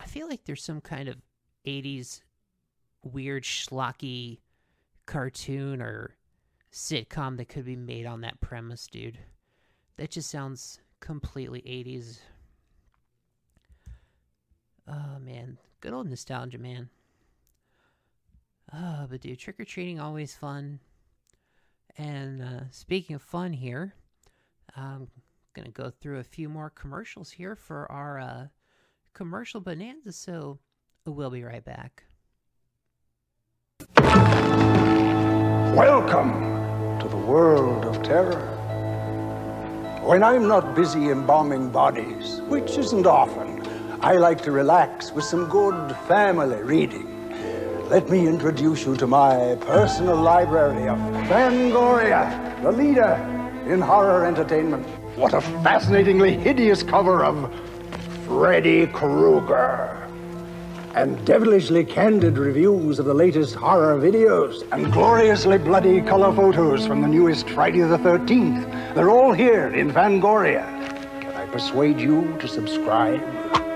I 0.00 0.06
feel 0.06 0.28
like 0.28 0.44
there's 0.44 0.62
some 0.62 0.80
kind 0.80 1.08
of 1.08 1.16
80s 1.66 2.20
weird 3.02 3.44
schlocky 3.44 4.38
cartoon 5.06 5.80
or 5.80 6.16
sitcom 6.72 7.36
that 7.38 7.48
could 7.48 7.64
be 7.64 7.76
made 7.76 8.06
on 8.06 8.20
that 8.20 8.40
premise, 8.40 8.86
dude. 8.86 9.18
That 9.96 10.10
just 10.10 10.30
sounds 10.30 10.80
completely 11.00 11.60
80s. 11.62 12.18
Oh 14.86 15.18
man, 15.20 15.58
good 15.80 15.92
old 15.92 16.08
nostalgia, 16.08 16.58
man. 16.58 16.88
Oh, 18.72 19.06
but 19.08 19.20
dude, 19.20 19.38
trick 19.38 19.58
or 19.58 19.64
treating 19.64 19.98
always 19.98 20.34
fun. 20.34 20.80
And 21.96 22.42
uh, 22.42 22.60
speaking 22.70 23.16
of 23.16 23.22
fun 23.22 23.52
here, 23.52 23.94
I'm 24.76 25.08
gonna 25.54 25.70
go 25.70 25.90
through 25.90 26.18
a 26.18 26.24
few 26.24 26.48
more 26.48 26.70
commercials 26.70 27.30
here 27.30 27.56
for 27.56 27.90
our 27.90 28.20
uh, 28.20 28.46
commercial 29.14 29.60
bonanza. 29.60 30.12
So 30.12 30.58
we'll 31.06 31.30
be 31.30 31.44
right 31.44 31.64
back. 31.64 32.04
Welcome 35.74 36.98
to 37.00 37.08
the 37.08 37.16
world 37.16 37.86
of 37.86 38.02
terror. 38.02 38.54
When 40.02 40.22
I'm 40.22 40.46
not 40.46 40.74
busy 40.74 41.08
embalming 41.10 41.70
bodies, 41.70 42.42
which 42.48 42.76
isn't 42.76 43.06
often, 43.06 43.62
I 44.00 44.16
like 44.16 44.42
to 44.42 44.52
relax 44.52 45.10
with 45.10 45.24
some 45.24 45.48
good 45.48 45.96
family 46.06 46.62
reading. 46.62 47.07
Let 47.88 48.10
me 48.10 48.28
introduce 48.28 48.84
you 48.84 48.96
to 48.96 49.06
my 49.06 49.56
personal 49.62 50.16
library 50.16 50.88
of 50.88 50.98
Fangoria, 51.26 52.62
the 52.62 52.70
leader 52.70 53.14
in 53.66 53.80
horror 53.80 54.26
entertainment. 54.26 54.86
What 55.16 55.32
a 55.32 55.40
fascinatingly 55.40 56.36
hideous 56.36 56.82
cover 56.82 57.24
of 57.24 57.50
Freddy 58.26 58.88
Krueger. 58.88 60.06
And 60.94 61.24
devilishly 61.24 61.82
candid 61.82 62.36
reviews 62.36 62.98
of 62.98 63.06
the 63.06 63.14
latest 63.14 63.54
horror 63.54 63.98
videos, 63.98 64.70
and 64.70 64.92
gloriously 64.92 65.56
bloody 65.56 66.02
color 66.02 66.30
photos 66.36 66.86
from 66.86 67.00
the 67.00 67.08
newest 67.08 67.48
Friday 67.48 67.80
the 67.80 67.96
13th. 67.96 68.94
They're 68.94 69.08
all 69.08 69.32
here 69.32 69.68
in 69.68 69.90
Fangoria. 69.92 70.66
Can 71.22 71.34
I 71.34 71.46
persuade 71.46 71.98
you 71.98 72.36
to 72.38 72.48
subscribe? 72.48 73.67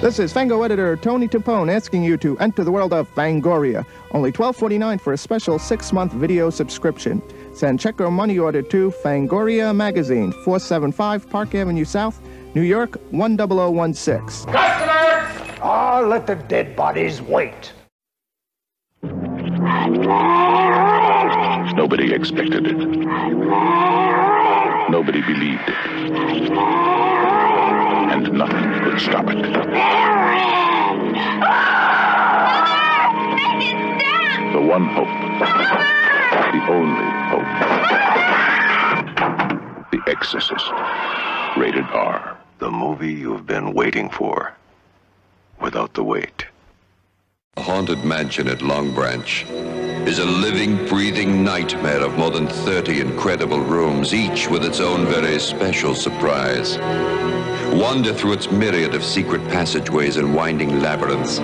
This 0.00 0.20
is 0.20 0.32
Fango 0.32 0.62
editor 0.62 0.94
Tony 0.94 1.26
Timpone 1.26 1.68
asking 1.74 2.04
you 2.04 2.16
to 2.18 2.38
enter 2.38 2.62
the 2.62 2.70
world 2.70 2.92
of 2.92 3.12
Fangoria. 3.16 3.84
Only 4.12 4.30
$12.49 4.30 5.00
for 5.00 5.12
a 5.12 5.18
special 5.18 5.58
six-month 5.58 6.12
video 6.12 6.50
subscription. 6.50 7.20
Send 7.52 7.80
check 7.80 8.00
or 8.00 8.08
money 8.08 8.38
order 8.38 8.62
to 8.62 8.92
Fangoria 9.02 9.74
Magazine, 9.74 10.30
475 10.30 11.28
Park 11.28 11.52
Avenue 11.56 11.84
South, 11.84 12.20
New 12.54 12.62
York, 12.62 12.96
10016. 13.10 14.52
Customers! 14.52 15.58
Ah, 15.60 16.00
let 16.06 16.28
the 16.28 16.36
dead 16.36 16.76
bodies 16.76 17.20
wait. 17.20 17.72
Nobody 21.74 22.14
expected 22.14 22.68
it. 22.68 22.76
Nobody 24.90 25.22
believed 25.22 25.68
it. 25.68 27.17
And 28.18 28.32
nothing 28.32 28.72
could 28.82 29.00
stop 29.00 29.26
it. 29.28 29.36
The 34.52 34.60
one 34.60 34.86
hope. 34.86 35.06
The 36.52 36.62
only 36.68 37.08
hope. 37.30 37.50
The 39.92 40.00
Exorcist. 40.10 40.66
Rated 41.56 41.84
R. 41.84 42.36
The 42.58 42.72
movie 42.72 43.12
you've 43.12 43.46
been 43.46 43.72
waiting 43.72 44.10
for. 44.10 44.52
Without 45.60 45.94
the 45.94 46.02
wait. 46.02 46.44
The 47.54 47.62
haunted 47.62 48.04
mansion 48.04 48.48
at 48.48 48.62
Long 48.62 48.92
Branch 48.92 49.46
is 50.08 50.18
a 50.18 50.24
living, 50.24 50.86
breathing 50.88 51.44
nightmare 51.44 52.02
of 52.02 52.18
more 52.18 52.32
than 52.32 52.48
30 52.48 53.00
incredible 53.00 53.60
rooms, 53.60 54.12
each 54.12 54.48
with 54.48 54.64
its 54.64 54.80
own 54.80 55.06
very 55.06 55.38
special 55.38 55.94
surprise. 55.94 56.78
Wander 57.72 58.14
through 58.14 58.32
its 58.32 58.50
myriad 58.50 58.94
of 58.94 59.04
secret 59.04 59.42
passageways 59.48 60.16
and 60.16 60.34
winding 60.34 60.80
labyrinths. 60.80 61.38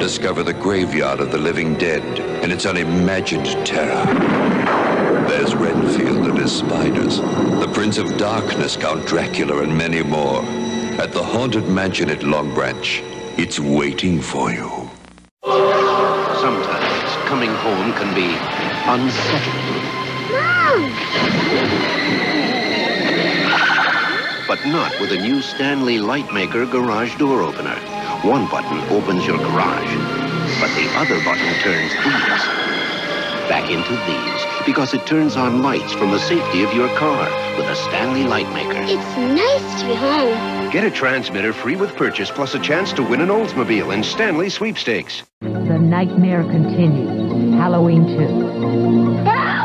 Discover 0.00 0.42
the 0.42 0.52
graveyard 0.52 1.20
of 1.20 1.30
the 1.30 1.38
living 1.38 1.74
dead 1.76 2.02
and 2.42 2.52
its 2.52 2.66
unimagined 2.66 3.46
terror. 3.64 4.04
There's 5.28 5.54
Renfield 5.54 6.26
and 6.26 6.38
his 6.38 6.56
spiders, 6.56 7.18
the 7.18 7.70
Prince 7.72 7.98
of 7.98 8.16
Darkness, 8.18 8.76
Count 8.76 9.06
Dracula, 9.06 9.62
and 9.62 9.76
many 9.76 10.02
more. 10.02 10.42
At 11.00 11.12
the 11.12 11.22
Haunted 11.22 11.68
Mansion 11.68 12.10
at 12.10 12.24
Long 12.24 12.52
Branch, 12.52 13.00
it's 13.38 13.60
waiting 13.60 14.20
for 14.20 14.50
you. 14.50 14.90
Sometimes 15.44 17.28
coming 17.28 17.54
home 17.54 17.92
can 17.94 18.12
be 18.14 18.36
unsettling. 18.90 19.90
But 24.50 24.66
not 24.66 24.90
with 24.98 25.12
a 25.12 25.16
new 25.16 25.40
Stanley 25.42 25.98
Lightmaker 25.98 26.68
garage 26.68 27.16
door 27.18 27.40
opener. 27.40 27.76
One 28.26 28.50
button 28.50 28.80
opens 28.90 29.24
your 29.24 29.38
garage, 29.38 29.94
but 30.58 30.74
the 30.74 30.90
other 30.98 31.22
button 31.22 31.54
turns 31.60 31.92
these 31.92 32.70
back 33.48 33.70
into 33.70 33.94
these 34.10 34.66
because 34.66 34.92
it 34.92 35.06
turns 35.06 35.36
on 35.36 35.62
lights 35.62 35.92
from 35.92 36.10
the 36.10 36.18
safety 36.18 36.64
of 36.64 36.74
your 36.74 36.88
car 36.96 37.30
with 37.56 37.66
a 37.66 37.76
Stanley 37.76 38.24
Lightmaker. 38.24 38.88
It's 38.88 39.16
nice 39.16 39.82
to 39.82 39.86
be 39.86 39.94
home. 39.94 40.70
Get 40.72 40.82
a 40.82 40.90
transmitter 40.90 41.52
free 41.52 41.76
with 41.76 41.94
purchase 41.94 42.32
plus 42.32 42.56
a 42.56 42.58
chance 42.58 42.92
to 42.94 43.04
win 43.04 43.20
an 43.20 43.28
Oldsmobile 43.28 43.94
in 43.94 44.02
Stanley 44.02 44.50
sweepstakes. 44.50 45.22
The 45.42 45.78
nightmare 45.78 46.42
continues. 46.42 47.54
Halloween 47.54 48.04
2. 48.04 49.24
Help 49.30 49.59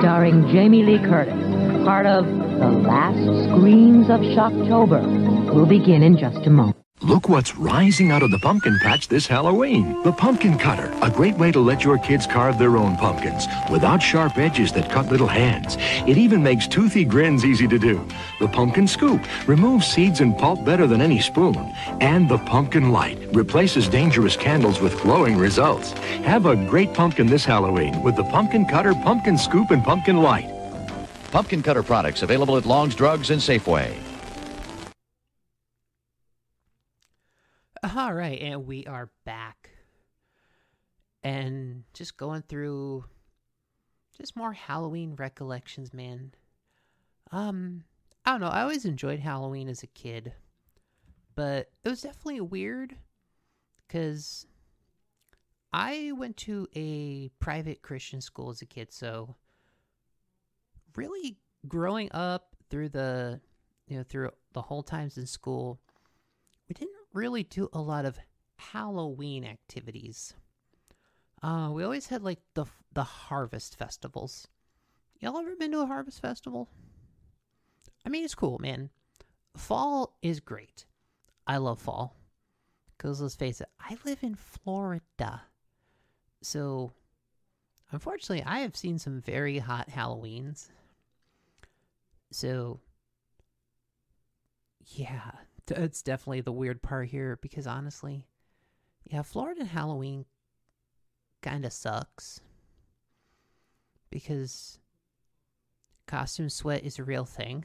starring 0.00 0.46
Jamie 0.52 0.84
Lee 0.84 0.98
Curtis, 0.98 1.34
part 1.84 2.06
of 2.06 2.24
The 2.24 2.68
Last 2.86 3.18
Screams 3.48 4.08
of 4.08 4.20
Shocktober, 4.20 5.02
will 5.52 5.66
begin 5.66 6.02
in 6.02 6.16
just 6.16 6.46
a 6.46 6.50
moment. 6.50 6.87
Look 7.00 7.28
what's 7.28 7.56
rising 7.56 8.10
out 8.10 8.24
of 8.24 8.32
the 8.32 8.40
pumpkin 8.40 8.76
patch 8.80 9.06
this 9.06 9.24
Halloween. 9.24 10.02
The 10.02 10.10
Pumpkin 10.10 10.58
Cutter, 10.58 10.92
a 11.00 11.08
great 11.08 11.36
way 11.38 11.52
to 11.52 11.60
let 11.60 11.84
your 11.84 11.96
kids 11.96 12.26
carve 12.26 12.58
their 12.58 12.76
own 12.76 12.96
pumpkins 12.96 13.46
without 13.70 14.02
sharp 14.02 14.36
edges 14.36 14.72
that 14.72 14.90
cut 14.90 15.06
little 15.06 15.28
hands. 15.28 15.76
It 16.08 16.18
even 16.18 16.42
makes 16.42 16.66
toothy 16.66 17.04
grins 17.04 17.44
easy 17.44 17.68
to 17.68 17.78
do. 17.78 18.04
The 18.40 18.48
Pumpkin 18.48 18.88
Scoop 18.88 19.22
removes 19.46 19.86
seeds 19.86 20.20
and 20.20 20.36
pulp 20.36 20.64
better 20.64 20.88
than 20.88 21.00
any 21.00 21.20
spoon. 21.20 21.72
And 22.00 22.28
the 22.28 22.38
Pumpkin 22.38 22.90
Light 22.90 23.18
replaces 23.32 23.88
dangerous 23.88 24.36
candles 24.36 24.80
with 24.80 25.00
glowing 25.00 25.38
results. 25.38 25.92
Have 26.24 26.46
a 26.46 26.56
great 26.56 26.94
pumpkin 26.94 27.28
this 27.28 27.44
Halloween 27.44 28.02
with 28.02 28.16
the 28.16 28.24
Pumpkin 28.24 28.66
Cutter, 28.66 28.94
Pumpkin 28.94 29.38
Scoop, 29.38 29.70
and 29.70 29.84
Pumpkin 29.84 30.16
Light. 30.16 30.50
Pumpkin 31.30 31.62
Cutter 31.62 31.84
products 31.84 32.22
available 32.22 32.56
at 32.56 32.66
Long's 32.66 32.96
Drugs 32.96 33.30
and 33.30 33.40
Safeway. 33.40 33.96
All 37.96 38.12
right, 38.12 38.40
and 38.40 38.66
we 38.66 38.86
are 38.86 39.10
back. 39.24 39.70
And 41.22 41.84
just 41.94 42.16
going 42.16 42.42
through 42.42 43.04
just 44.16 44.36
more 44.36 44.52
Halloween 44.52 45.14
recollections, 45.16 45.92
man. 45.92 46.32
Um, 47.30 47.84
I 48.24 48.32
don't 48.32 48.40
know. 48.40 48.48
I 48.48 48.62
always 48.62 48.84
enjoyed 48.84 49.20
Halloween 49.20 49.68
as 49.68 49.82
a 49.82 49.88
kid, 49.88 50.32
but 51.34 51.70
it 51.84 51.88
was 51.88 52.02
definitely 52.02 52.40
weird 52.40 52.96
because 53.86 54.46
I 55.72 56.12
went 56.16 56.36
to 56.38 56.66
a 56.74 57.28
private 57.40 57.82
Christian 57.82 58.20
school 58.20 58.50
as 58.50 58.62
a 58.62 58.66
kid, 58.66 58.92
so 58.92 59.36
really 60.96 61.38
growing 61.66 62.08
up 62.12 62.56
through 62.70 62.88
the 62.88 63.40
you 63.86 63.98
know 63.98 64.02
through 64.02 64.30
the 64.52 64.62
whole 64.62 64.82
times 64.82 65.16
in 65.16 65.26
school, 65.26 65.78
we 66.68 66.74
didn't 66.74 66.97
really 67.18 67.42
do 67.42 67.68
a 67.72 67.80
lot 67.80 68.04
of 68.04 68.18
Halloween 68.56 69.44
activities. 69.44 70.34
Uh, 71.42 71.70
we 71.72 71.84
always 71.84 72.06
had 72.06 72.22
like 72.22 72.40
the 72.54 72.64
the 72.92 73.04
harvest 73.04 73.76
festivals. 73.76 74.48
Y'all 75.20 75.38
ever 75.38 75.56
been 75.56 75.72
to 75.72 75.80
a 75.80 75.86
harvest 75.86 76.22
festival? 76.22 76.68
I 78.06 78.08
mean, 78.08 78.24
it's 78.24 78.34
cool, 78.34 78.58
man. 78.60 78.90
Fall 79.56 80.16
is 80.22 80.40
great. 80.40 80.86
I 81.46 81.56
love 81.56 81.80
fall. 81.80 82.14
Because 82.96 83.20
let's 83.20 83.34
face 83.34 83.60
it, 83.60 83.68
I 83.80 83.96
live 84.04 84.18
in 84.22 84.34
Florida. 84.34 85.42
So, 86.42 86.92
unfortunately, 87.90 88.44
I 88.44 88.60
have 88.60 88.76
seen 88.76 88.98
some 88.98 89.20
very 89.20 89.58
hot 89.58 89.90
Halloweens. 89.90 90.68
So, 92.30 92.80
yeah, 94.86 95.32
that's 95.68 96.02
definitely 96.02 96.40
the 96.40 96.52
weird 96.52 96.82
part 96.82 97.08
here 97.08 97.38
because 97.40 97.66
honestly, 97.66 98.26
yeah, 99.04 99.22
Florida 99.22 99.64
Halloween 99.64 100.24
kind 101.42 101.64
of 101.64 101.72
sucks 101.72 102.40
because 104.10 104.78
costume 106.06 106.48
sweat 106.48 106.84
is 106.84 106.98
a 106.98 107.04
real 107.04 107.24
thing. 107.24 107.64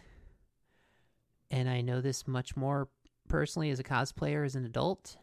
And 1.49 1.69
I 1.69 1.81
know 1.81 2.01
this 2.01 2.27
much 2.27 2.55
more 2.55 2.89
personally 3.27 3.69
as 3.69 3.79
a 3.79 3.83
cosplayer 3.83 4.45
as 4.45 4.55
an 4.55 4.65
adult. 4.65 5.17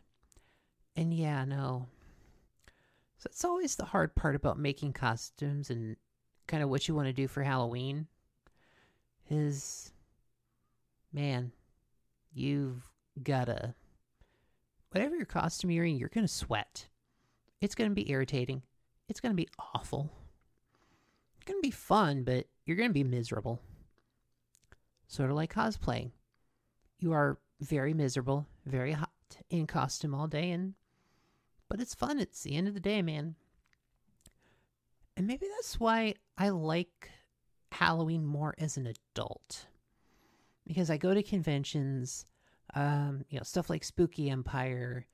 And 0.97 1.13
yeah, 1.13 1.45
no. 1.45 1.87
So 3.19 3.27
it's 3.27 3.45
always 3.45 3.77
the 3.77 3.85
hard 3.85 4.15
part 4.15 4.35
about 4.35 4.59
making 4.59 4.95
costumes 4.95 5.71
and 5.71 5.97
kind 6.47 6.63
of 6.63 6.71
what 6.71 6.89
you 6.89 6.95
want 6.95 7.09
to 7.09 7.13
do 7.13 7.29
for 7.29 7.43
Halloween 7.43 8.07
is 9.29 9.93
man, 11.13 11.53
you've 12.33 12.91
gotta 13.23 13.75
whatever 14.91 15.17
your 15.17 15.27
costume 15.27 15.71
you're 15.71 15.85
in, 15.85 15.97
you're 15.97 16.09
gonna 16.09 16.29
sweat. 16.29 16.89
It's 17.61 17.75
gonna 17.75 17.91
be 17.91 18.11
irritating. 18.11 18.63
It's 19.09 19.21
gonna 19.21 19.35
be 19.35 19.49
awful. 19.75 20.11
It's 21.37 21.45
gonna 21.45 21.61
be 21.61 21.71
fun, 21.71 22.25
but 22.25 22.47
you're 22.65 22.77
gonna 22.77 22.91
be 22.91 23.05
miserable. 23.05 23.61
Sort 25.07 25.31
of 25.31 25.37
like 25.37 25.53
cosplaying. 25.53 26.13
You 26.99 27.13
are 27.13 27.39
very 27.61 27.95
miserable, 27.95 28.47
very 28.67 28.93
hot 28.93 29.11
in 29.49 29.67
costume 29.67 30.15
all 30.15 30.27
day, 30.27 30.51
and 30.51 30.75
but 31.69 31.81
it's 31.81 31.95
fun. 31.95 32.19
It's 32.19 32.43
the 32.43 32.57
end 32.57 32.69
of 32.69 32.75
the 32.75 32.81
day, 32.81 33.03
man. 33.03 33.37
And 35.17 35.27
maybe 35.27 35.47
that's 35.57 35.79
why 35.79 36.15
I 36.39 36.49
like 36.49 37.11
Halloween 37.73 38.25
more 38.25 38.55
as 38.59 38.77
an 38.77 38.87
adult 38.87 39.67
because 40.71 40.89
I 40.89 40.99
go 40.99 41.13
to 41.13 41.21
conventions, 41.21 42.27
um, 42.77 43.25
you 43.29 43.39
know, 43.39 43.43
stuff 43.43 43.69
like 43.69 43.83
Spooky 43.83 44.31
Empire, 44.31 45.05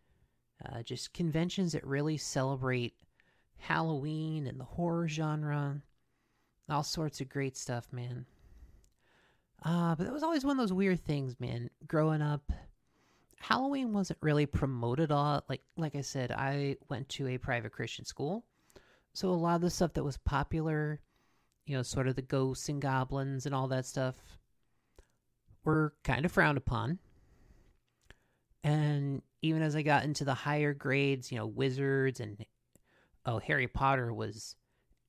uh, 0.63 0.83
just 0.83 1.15
conventions 1.15 1.73
that 1.73 1.83
really 1.83 2.19
celebrate 2.19 2.93
Halloween 3.57 4.47
and 4.47 4.61
the 4.61 4.65
horror 4.65 5.09
genre, 5.09 5.81
all 6.69 6.83
sorts 6.83 7.23
of 7.23 7.31
great 7.31 7.57
stuff, 7.57 7.91
man. 7.91 8.27
Uh, 9.65 9.95
but 9.95 10.05
that 10.05 10.13
was 10.13 10.23
always 10.23 10.45
one 10.45 10.59
of 10.59 10.63
those 10.63 10.75
weird 10.75 11.03
things, 11.07 11.41
man. 11.41 11.71
Growing 11.87 12.21
up, 12.21 12.53
Halloween 13.39 13.95
wasn't 13.95 14.19
really 14.21 14.45
promoted 14.45 15.11
all 15.11 15.43
like 15.49 15.63
like 15.79 15.97
I 15.97 16.03
said, 16.03 16.33
I 16.33 16.77
went 16.91 17.09
to 17.11 17.29
a 17.29 17.39
private 17.39 17.73
Christian 17.73 18.05
school. 18.05 18.45
So 19.15 19.31
a 19.31 19.33
lot 19.33 19.55
of 19.55 19.63
the 19.63 19.71
stuff 19.71 19.95
that 19.95 20.05
was 20.05 20.19
popular, 20.19 21.01
you 21.65 21.75
know, 21.75 21.83
sort 21.83 22.09
of 22.09 22.15
the 22.15 22.21
ghosts 22.21 22.69
and 22.69 22.83
goblins 22.83 23.47
and 23.47 23.55
all 23.55 23.69
that 23.69 23.87
stuff 23.87 24.17
were 25.67 25.93
kind 26.05 26.25
of 26.25 26.33
frowned 26.33 26.57
upon. 26.57 26.99
And 28.65 29.21
even 29.43 29.63
as 29.63 29.77
I 29.77 29.83
got 29.83 30.05
into 30.05 30.25
the 30.25 30.35
higher 30.35 30.73
grades, 30.73 31.31
you 31.31 31.39
know, 31.39 31.47
wizards 31.47 32.21
and 32.21 32.45
oh, 33.27 33.39
Harry 33.41 33.67
Potter 33.67 34.15
was 34.15 34.57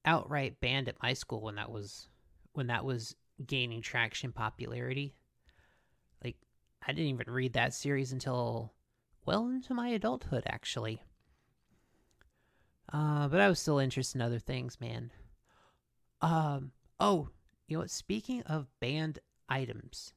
outright 0.04 0.60
banned 0.60 0.90
at 0.90 1.02
my 1.02 1.14
school 1.14 1.42
when 1.42 1.56
that 1.56 1.72
was 1.72 2.10
when 2.54 2.68
that 2.68 2.84
was 2.84 3.16
gaining 3.46 3.82
traction 3.82 4.32
popularity. 4.32 5.16
Like 6.24 6.38
I 6.86 6.92
didn't 6.92 7.14
even 7.14 7.32
read 7.34 7.54
that 7.54 7.74
series 7.74 8.12
until 8.12 8.74
well 9.26 9.48
into 9.48 9.74
my 9.74 9.90
adulthood 9.90 10.44
actually. 10.48 11.02
Uh, 12.92 13.28
but 13.28 13.42
I 13.42 13.50
was 13.50 13.60
still 13.60 13.80
interested 13.80 14.18
in 14.18 14.22
other 14.22 14.40
things, 14.40 14.80
man. 14.80 15.12
Um, 16.22 16.72
oh, 17.00 17.30
you 17.68 17.76
know 17.76 17.82
what? 17.82 17.92
Speaking 17.92 18.42
of 18.44 18.68
banned 18.80 19.20
items, 19.50 20.14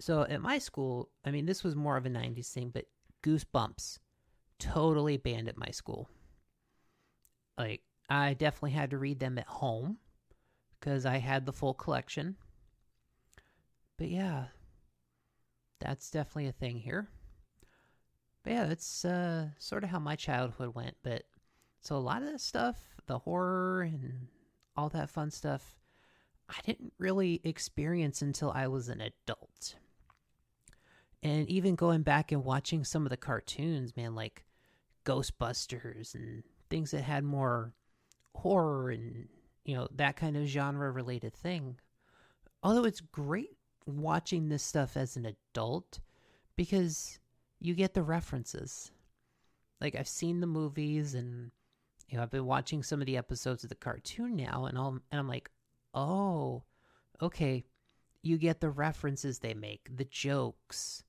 so 0.00 0.22
at 0.22 0.40
my 0.40 0.58
school, 0.58 1.10
I 1.24 1.30
mean, 1.30 1.46
this 1.46 1.62
was 1.62 1.76
more 1.76 1.96
of 1.96 2.06
a 2.06 2.10
90s 2.10 2.52
thing, 2.52 2.70
but 2.70 2.86
Goosebumps 3.22 3.98
totally 4.58 5.16
banned 5.16 5.48
at 5.48 5.58
my 5.58 5.70
school. 5.70 6.08
Like, 7.56 7.82
I 8.08 8.34
definitely 8.34 8.72
had 8.72 8.90
to 8.90 8.98
read 8.98 9.20
them 9.20 9.38
at 9.38 9.46
home 9.46 9.98
because 10.78 11.06
I 11.06 11.18
had 11.18 11.46
the 11.46 11.52
full 11.52 11.74
collection. 11.74 12.36
But 13.96 14.08
yeah, 14.08 14.46
that's 15.80 16.10
definitely 16.10 16.48
a 16.48 16.52
thing 16.52 16.78
here. 16.78 17.08
But 18.42 18.52
yeah, 18.52 18.66
that's 18.66 19.04
uh, 19.04 19.48
sort 19.58 19.84
of 19.84 19.90
how 19.90 19.98
my 19.98 20.16
childhood 20.16 20.74
went. 20.74 20.96
But 21.02 21.22
so 21.80 21.96
a 21.96 21.98
lot 21.98 22.22
of 22.22 22.30
that 22.32 22.40
stuff, 22.40 22.76
the 23.06 23.18
horror 23.18 23.82
and 23.82 24.26
all 24.76 24.88
that 24.90 25.10
fun 25.10 25.30
stuff, 25.30 25.78
I 26.48 26.56
didn't 26.66 26.92
really 26.98 27.40
experience 27.44 28.20
until 28.20 28.50
I 28.50 28.66
was 28.66 28.88
an 28.88 29.00
adult. 29.00 29.76
And 31.24 31.48
even 31.48 31.74
going 31.74 32.02
back 32.02 32.32
and 32.32 32.44
watching 32.44 32.84
some 32.84 33.04
of 33.04 33.10
the 33.10 33.16
cartoons, 33.16 33.96
man, 33.96 34.14
like 34.14 34.44
Ghostbusters 35.04 36.14
and 36.14 36.44
things 36.70 36.90
that 36.90 37.02
had 37.02 37.24
more 37.24 37.72
horror 38.34 38.90
and, 38.90 39.26
you 39.64 39.74
know, 39.74 39.88
that 39.96 40.16
kind 40.16 40.36
of 40.36 40.46
genre 40.46 40.90
related 40.92 41.34
thing. 41.34 41.76
Although 42.62 42.84
it's 42.84 43.00
great 43.00 43.56
watching 43.86 44.48
this 44.48 44.62
stuff 44.62 44.96
as 44.96 45.16
an 45.16 45.26
adult 45.26 46.00
because 46.56 47.18
you 47.58 47.74
get 47.74 47.94
the 47.94 48.02
references. 48.02 48.92
Like 49.80 49.94
I've 49.94 50.08
seen 50.08 50.40
the 50.40 50.46
movies 50.46 51.14
and 51.14 51.50
you 52.08 52.16
know, 52.16 52.22
I've 52.22 52.30
been 52.30 52.46
watching 52.46 52.82
some 52.82 53.00
of 53.00 53.06
the 53.06 53.16
episodes 53.16 53.64
of 53.64 53.70
the 53.70 53.74
cartoon 53.74 54.36
now, 54.36 54.66
and 54.66 54.78
I'm 54.78 55.02
and 55.10 55.18
I'm 55.18 55.28
like, 55.28 55.50
oh, 55.94 56.62
okay, 57.22 57.64
you 58.22 58.38
get 58.38 58.60
the 58.60 58.70
references 58.70 59.38
they 59.38 59.54
make, 59.54 59.88
the 59.94 60.04
jokes. 60.04 61.02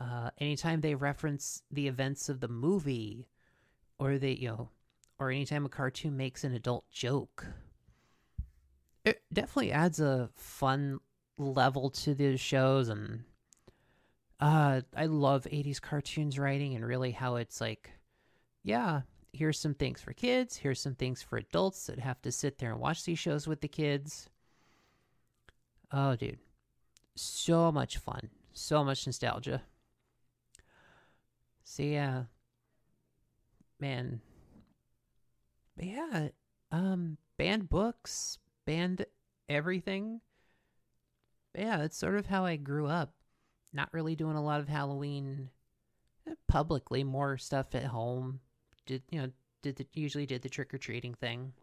Uh, 0.00 0.30
anytime 0.38 0.80
they 0.80 0.94
reference 0.94 1.62
the 1.70 1.86
events 1.86 2.28
of 2.28 2.40
the 2.40 2.48
movie, 2.48 3.28
or 3.98 4.18
they, 4.18 4.32
you 4.32 4.48
know, 4.48 4.68
or 5.18 5.30
anytime 5.30 5.64
a 5.64 5.68
cartoon 5.68 6.16
makes 6.16 6.44
an 6.44 6.54
adult 6.54 6.88
joke, 6.90 7.46
it 9.04 9.22
definitely 9.32 9.72
adds 9.72 10.00
a 10.00 10.30
fun 10.34 10.98
level 11.36 11.90
to 11.90 12.14
the 12.14 12.36
shows 12.36 12.88
and 12.88 13.24
uh 14.40 14.80
I 14.96 15.06
love 15.06 15.46
80s 15.50 15.80
cartoons 15.80 16.38
writing 16.38 16.74
and 16.74 16.86
really 16.86 17.10
how 17.10 17.36
it's 17.36 17.60
like 17.60 17.90
yeah, 18.62 19.02
here's 19.32 19.58
some 19.58 19.74
things 19.74 20.00
for 20.00 20.12
kids, 20.12 20.56
here's 20.56 20.80
some 20.80 20.94
things 20.94 21.22
for 21.22 21.36
adults 21.36 21.86
that 21.86 21.98
have 21.98 22.22
to 22.22 22.32
sit 22.32 22.58
there 22.58 22.70
and 22.70 22.80
watch 22.80 23.04
these 23.04 23.18
shows 23.18 23.46
with 23.46 23.60
the 23.60 23.68
kids. 23.68 24.28
Oh 25.92 26.16
dude. 26.16 26.38
So 27.14 27.70
much 27.70 27.98
fun. 27.98 28.30
So 28.52 28.84
much 28.84 29.06
nostalgia. 29.06 29.62
So 31.64 31.82
yeah. 31.82 32.24
Man. 33.80 34.20
But 35.76 35.86
yeah, 35.86 36.28
um 36.70 37.18
banned 37.36 37.68
books, 37.68 38.38
banned 38.66 39.04
everything. 39.48 40.20
But 41.52 41.62
yeah, 41.62 41.76
that's 41.78 41.96
sort 41.96 42.16
of 42.16 42.26
how 42.26 42.44
I 42.44 42.56
grew 42.56 42.86
up. 42.86 43.14
Not 43.72 43.92
really 43.92 44.14
doing 44.14 44.36
a 44.36 44.44
lot 44.44 44.60
of 44.60 44.68
Halloween 44.68 45.50
eh, 46.28 46.34
publicly, 46.46 47.02
more 47.02 47.36
stuff 47.38 47.74
at 47.74 47.84
home. 47.84 48.40
Did 48.86 49.02
you 49.10 49.20
know? 49.20 49.30
Did 49.62 49.76
the, 49.76 49.86
usually 49.94 50.26
did 50.26 50.42
the 50.42 50.50
trick 50.50 50.74
or 50.74 50.78
treating 50.78 51.14
thing. 51.14 51.54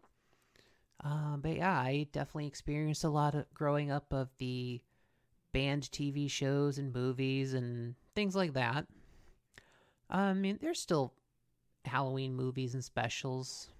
Um, 1.04 1.40
but 1.42 1.56
yeah, 1.56 1.78
I 1.78 2.08
definitely 2.12 2.46
experienced 2.46 3.04
a 3.04 3.08
lot 3.08 3.34
of 3.34 3.52
growing 3.54 3.90
up 3.90 4.12
of 4.12 4.28
the 4.38 4.82
banned 5.52 5.84
TV 5.84 6.30
shows 6.30 6.78
and 6.78 6.92
movies 6.92 7.54
and 7.54 7.94
things 8.14 8.34
like 8.34 8.54
that. 8.54 8.86
I 10.12 10.34
mean, 10.34 10.58
there's 10.60 10.78
still 10.78 11.14
Halloween 11.84 12.34
movies 12.34 12.74
and 12.74 12.84
specials. 12.84 13.70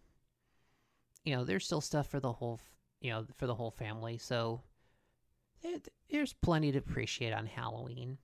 You 1.24 1.36
know, 1.36 1.44
there's 1.44 1.66
still 1.66 1.82
stuff 1.82 2.08
for 2.08 2.20
the 2.20 2.32
whole, 2.32 2.58
you 3.00 3.10
know, 3.10 3.26
for 3.36 3.46
the 3.46 3.54
whole 3.54 3.70
family. 3.70 4.18
So 4.18 4.62
it, 5.62 5.88
there's 6.10 6.32
plenty 6.32 6.72
to 6.72 6.78
appreciate 6.78 7.32
on 7.34 7.46
Halloween. 7.46 8.16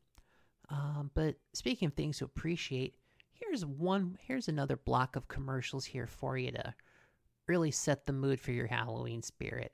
Um, 0.71 1.11
but 1.15 1.37
speaking 1.53 1.87
of 1.87 1.95
things 1.95 2.19
to 2.19 2.25
appreciate, 2.25 2.95
here's 3.33 3.65
one. 3.65 4.19
Here's 4.23 4.49
another 4.49 4.77
block 4.77 5.15
of 5.15 5.29
commercials 5.29 5.85
here 5.85 6.07
for 6.07 6.37
you 6.37 6.51
to 6.53 6.75
really 7.47 7.71
set 7.71 8.07
the 8.07 8.13
mood 8.13 8.41
for 8.41 8.53
your 8.53 8.67
Halloween 8.67 9.23
spirit. 9.23 9.73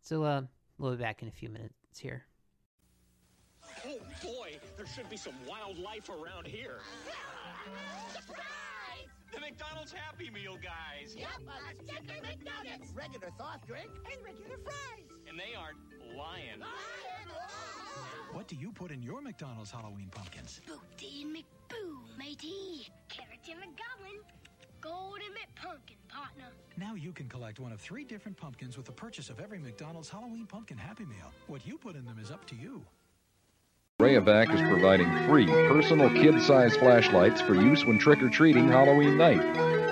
So, 0.00 0.22
uh, 0.22 0.42
we'll 0.78 0.92
be 0.92 1.02
back 1.02 1.22
in 1.22 1.28
a 1.28 1.32
few 1.32 1.48
minutes 1.48 1.98
here. 1.98 2.24
Oh 3.86 3.98
boy, 4.22 4.58
there 4.76 4.86
should 4.86 5.08
be 5.08 5.16
some 5.16 5.34
wildlife 5.48 6.08
around 6.08 6.46
here. 6.46 6.78
The 9.32 9.40
McDonald's 9.40 9.92
Happy 9.92 10.30
Meal 10.30 10.56
guys. 10.62 11.14
Yep, 11.16 11.28
a 11.48 11.84
chicken 11.84 12.22
McNuggets, 12.22 12.94
regular 12.96 13.28
soft 13.36 13.66
drink, 13.66 13.90
and 14.12 14.24
regular 14.24 14.58
fries. 14.62 15.08
And 15.28 15.38
they 15.38 15.54
aren't 15.58 15.78
lying. 16.16 16.62
What 18.32 18.48
do 18.48 18.56
you 18.56 18.72
put 18.72 18.90
in 18.90 19.02
your 19.02 19.20
McDonald's 19.20 19.70
Halloween 19.70 20.08
pumpkins? 20.10 20.60
Spookty 20.66 21.22
and 21.22 21.36
McBoo, 21.36 22.18
matey. 22.18 22.88
Carrot 23.08 23.40
and 23.50 23.60
McGowan. 23.60 24.22
Golden 24.80 25.28
McPumpkin, 25.32 25.96
partner. 26.08 26.52
Now 26.76 26.94
you 26.94 27.12
can 27.12 27.28
collect 27.28 27.58
one 27.58 27.72
of 27.72 27.80
three 27.80 28.04
different 28.04 28.36
pumpkins 28.36 28.76
with 28.76 28.86
the 28.86 28.92
purchase 28.92 29.30
of 29.30 29.40
every 29.40 29.58
McDonald's 29.58 30.10
Halloween 30.10 30.46
Pumpkin 30.46 30.76
Happy 30.76 31.04
Meal. 31.04 31.32
What 31.46 31.66
you 31.66 31.78
put 31.78 31.96
in 31.96 32.04
them 32.04 32.18
is 32.20 32.30
up 32.30 32.44
to 32.46 32.54
you. 32.54 32.84
Rayovac 34.02 34.52
is 34.52 34.60
providing 34.62 35.08
free 35.28 35.46
personal 35.46 36.10
kid-sized 36.10 36.80
flashlights 36.80 37.40
for 37.40 37.54
use 37.54 37.84
when 37.84 37.96
trick-or-treating 37.96 38.66
Halloween 38.66 39.16
night. 39.16 39.40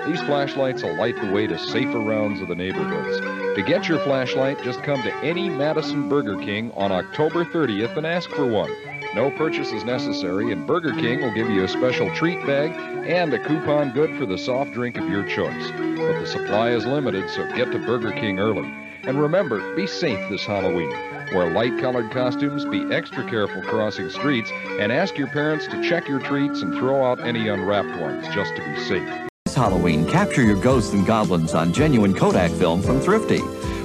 These 0.05 0.19
flashlights 0.23 0.83
will 0.83 0.97
light 0.97 1.15
the 1.15 1.31
way 1.31 1.47
to 1.47 1.57
safer 1.57 1.99
rounds 1.99 2.41
of 2.41 2.49
the 2.49 2.55
neighborhoods. 2.55 3.21
To 3.55 3.63
get 3.63 3.87
your 3.87 3.99
flashlight, 3.99 4.61
just 4.61 4.83
come 4.83 5.01
to 5.03 5.15
any 5.23 5.47
Madison 5.47 6.09
Burger 6.09 6.35
King 6.35 6.73
on 6.73 6.91
October 6.91 7.45
30th 7.45 7.95
and 7.95 8.05
ask 8.05 8.29
for 8.31 8.45
one. 8.45 8.75
No 9.15 9.31
purchase 9.31 9.71
is 9.71 9.85
necessary, 9.85 10.51
and 10.51 10.67
Burger 10.67 10.91
King 10.91 11.21
will 11.21 11.33
give 11.33 11.49
you 11.49 11.63
a 11.63 11.67
special 11.69 12.13
treat 12.13 12.45
bag 12.45 12.71
and 13.07 13.33
a 13.33 13.39
coupon 13.39 13.91
good 13.93 14.17
for 14.17 14.25
the 14.25 14.37
soft 14.37 14.73
drink 14.73 14.97
of 14.97 15.07
your 15.07 15.23
choice. 15.23 15.71
But 15.71 16.19
the 16.19 16.27
supply 16.27 16.71
is 16.71 16.85
limited, 16.85 17.29
so 17.29 17.47
get 17.55 17.71
to 17.71 17.79
Burger 17.79 18.11
King 18.11 18.37
early. 18.37 18.69
And 19.05 19.19
remember, 19.19 19.75
be 19.75 19.85
safe 19.85 20.29
this 20.29 20.45
Halloween. 20.45 20.89
Wear 21.33 21.51
light 21.51 21.77
colored 21.79 22.09
costumes, 22.11 22.63
be 22.63 22.85
extra 22.93 23.29
careful 23.29 23.61
crossing 23.63 24.09
streets, 24.09 24.49
and 24.79 24.93
ask 24.93 25.17
your 25.17 25.27
parents 25.27 25.67
to 25.67 25.83
check 25.83 26.07
your 26.07 26.19
treats 26.19 26.61
and 26.61 26.73
throw 26.75 27.03
out 27.03 27.19
any 27.19 27.49
unwrapped 27.49 27.99
ones 27.99 28.25
just 28.33 28.55
to 28.55 28.63
be 28.63 28.79
safe. 28.85 29.09
This 29.43 29.55
Halloween, 29.55 30.07
capture 30.07 30.41
your 30.41 30.55
ghosts 30.61 30.93
and 30.93 31.05
goblins 31.05 31.53
on 31.53 31.73
genuine 31.73 32.13
Kodak 32.13 32.51
film 32.51 32.81
from 32.81 33.01
Thrifty. 33.01 33.39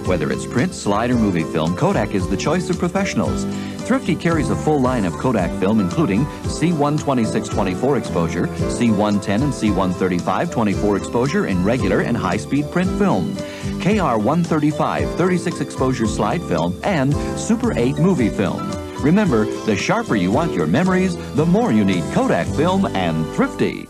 Whether 0.06 0.30
it's 0.30 0.46
print, 0.46 0.72
slide, 0.72 1.10
or 1.10 1.16
movie 1.16 1.42
film, 1.42 1.76
Kodak 1.76 2.14
is 2.14 2.28
the 2.28 2.36
choice 2.36 2.70
of 2.70 2.78
professionals. 2.78 3.44
Thrifty 3.88 4.14
carries 4.14 4.50
a 4.50 4.54
full 4.54 4.82
line 4.82 5.06
of 5.06 5.14
Kodak 5.14 5.50
film, 5.58 5.80
including 5.80 6.26
C126-24 6.44 7.98
exposure, 7.98 8.46
C110 8.46 9.42
and 9.42 9.50
C135 9.50 10.52
24 10.52 10.96
exposure 10.98 11.46
in 11.46 11.64
regular 11.64 12.02
and 12.02 12.14
high-speed 12.14 12.70
print 12.70 12.90
film, 12.98 13.32
KR135 13.80 15.16
36 15.16 15.60
exposure 15.62 16.06
slide 16.06 16.42
film, 16.42 16.78
and 16.84 17.14
Super 17.40 17.72
8 17.78 17.96
movie 17.96 18.28
film. 18.28 18.70
Remember, 19.02 19.46
the 19.64 19.74
sharper 19.74 20.16
you 20.16 20.30
want 20.30 20.52
your 20.52 20.66
memories, 20.66 21.16
the 21.34 21.46
more 21.46 21.72
you 21.72 21.82
need 21.86 22.04
Kodak 22.12 22.46
film 22.48 22.84
and 22.94 23.24
Thrifty. 23.34 23.88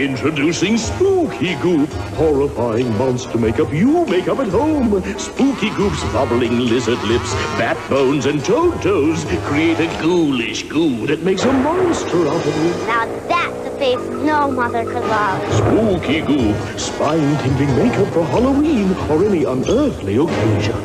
Introducing 0.00 0.78
Spooky 0.78 1.56
Goop, 1.56 1.90
horrifying 2.16 2.88
monster 2.96 3.36
makeup 3.36 3.70
you 3.70 4.06
make 4.06 4.28
up 4.28 4.38
at 4.38 4.48
home. 4.48 4.88
Spooky 5.18 5.68
Goop's 5.76 6.02
bubbling 6.04 6.58
lizard 6.58 7.02
lips, 7.02 7.34
bat 7.60 7.76
bones, 7.90 8.24
and 8.24 8.42
toad 8.42 8.80
toes 8.80 9.26
create 9.44 9.78
a 9.78 9.86
ghoulish 10.00 10.62
goo 10.70 11.06
that 11.06 11.22
makes 11.22 11.44
a 11.44 11.52
monster 11.52 12.26
out 12.28 12.46
of 12.46 12.56
you. 12.64 12.70
Now 12.86 13.04
that's 13.28 13.66
a 13.66 13.78
face 13.78 13.98
no 14.24 14.50
mother 14.50 14.84
could 14.84 15.04
love. 15.04 15.52
Spooky 15.52 16.22
Goop, 16.22 16.56
spine-tingling 16.80 17.76
makeup 17.76 18.10
for 18.14 18.24
Halloween 18.24 18.94
or 19.10 19.22
any 19.26 19.44
unearthly 19.44 20.16
occasion. 20.16 20.80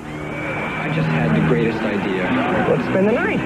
I 0.00 0.90
just 0.94 1.08
had 1.10 1.36
the 1.36 1.46
greatest 1.46 1.78
idea. 1.80 2.22
Let's 2.70 2.84
spend 2.84 3.06
the 3.06 3.12
night 3.12 3.40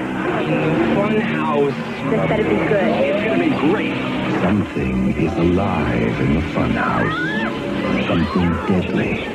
in 0.45 0.89
the 0.89 0.95
fun 0.95 1.19
house. 1.19 1.73
This 2.09 2.29
better 2.29 2.43
be 2.43 2.55
good. 2.55 2.87
It's 2.87 3.25
gonna 3.25 3.43
be 3.43 3.73
great. 3.73 4.08
Something 4.41 5.13
is 5.17 5.33
alive 5.33 6.19
in 6.21 6.33
the 6.35 6.41
funhouse. 6.53 8.07
Something 8.07 8.49
deadly. 8.67 9.25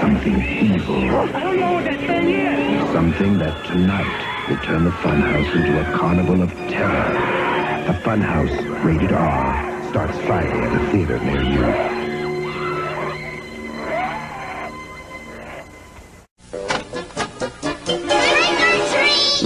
Something 0.00 0.42
evil. 0.42 0.96
I 0.96 1.40
don't 1.40 1.60
know 1.60 1.72
what 1.74 1.84
that 1.84 2.00
thing 2.00 2.28
is. 2.30 2.90
Something 2.92 3.38
that 3.38 3.66
tonight 3.66 4.48
will 4.48 4.56
turn 4.58 4.84
the 4.84 4.90
funhouse 4.90 5.54
into 5.54 5.80
a 5.80 5.96
carnival 5.96 6.42
of 6.42 6.50
terror. 6.68 7.38
The 7.86 7.94
Funhouse, 8.00 8.84
rated 8.84 9.12
R, 9.12 9.90
starts 9.90 10.18
Friday 10.26 10.58
at 10.58 10.74
a 10.74 10.90
theater 10.90 11.18
near 11.20 11.42
you. 11.42 11.98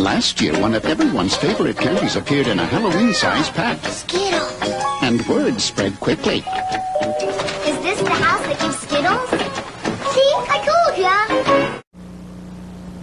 Last 0.03 0.41
year, 0.41 0.59
one 0.59 0.75
of 0.75 0.85
everyone's 0.87 1.37
favorite 1.37 1.77
candies 1.77 2.17
appeared 2.17 2.49
in 2.49 2.59
a 2.59 2.65
Halloween-sized 2.65 3.53
pack. 3.53 3.79
Skittles. 3.85 4.82
And 5.13 5.29
word 5.29 5.61
spread 5.61 6.01
quickly. 6.01 6.39
Is 6.39 6.45
this 7.83 8.01
the 8.01 8.09
house 8.09 8.41
that 8.47 8.59
gives 8.59 8.79
Skittles? 8.79 9.29
See, 10.15 10.33
I 10.49 10.57
told 10.65 10.97
ya. 10.99 11.83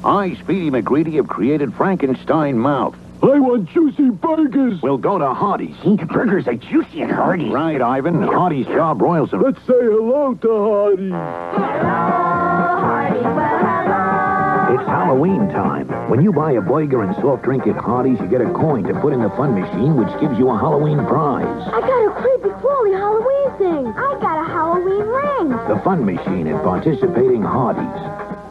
I, 0.04 0.34
Speedy 0.42 0.72
McGreedy, 0.72 1.18
have 1.18 1.28
created 1.28 1.72
Frankenstein 1.76 2.58
Mouth. 2.58 2.96
I 3.22 3.38
want 3.38 3.70
juicy 3.70 4.10
burgers. 4.10 4.82
We'll 4.82 4.98
go 4.98 5.20
to 5.20 5.36
Hardee's. 5.36 5.78
The 5.84 6.08
burgers 6.08 6.48
are 6.48 6.56
juicy 6.56 7.04
and 7.04 7.12
hearty. 7.12 7.48
Right, 7.48 7.80
Ivan. 7.80 8.24
Hardee's 8.24 8.66
job 8.66 8.98
broils 8.98 9.30
them. 9.30 9.44
Let's 9.44 9.60
say 9.60 9.74
hello 9.80 10.34
to 10.34 10.50
Hardy. 10.50 12.19
It's 14.72 14.86
Halloween 14.88 15.50
time. 15.50 15.88
When 16.12 16.22
you 16.22 16.32
buy 16.32 16.52
a 16.52 16.62
burger 16.62 17.02
and 17.02 17.16
soft 17.16 17.42
drink 17.42 17.66
at 17.66 17.76
Hardee's, 17.76 18.20
you 18.20 18.28
get 18.28 18.42
a 18.42 18.54
coin 18.54 18.84
to 18.84 18.94
put 19.02 19.14
in 19.14 19.22
the 19.24 19.30
fun 19.32 19.60
machine, 19.60 19.96
which 19.96 20.10
gives 20.22 20.38
you 20.38 20.48
a 20.52 20.58
Halloween 20.60 21.04
prize. 21.08 21.68
I 21.74 21.82
got 21.82 22.08
a 22.08 22.22
creepy 22.22 22.50
crawly 22.62 22.92
Halloween 22.92 23.58
thing. 23.58 23.88
I 23.88 24.20
got 24.22 24.46
a 24.46 24.48
Halloween 24.48 25.08
ring. 25.08 25.50
The 25.68 25.82
fun 25.84 26.06
machine 26.06 26.46
at 26.48 26.64
participating 26.64 27.42
Hardee's. 27.42 28.46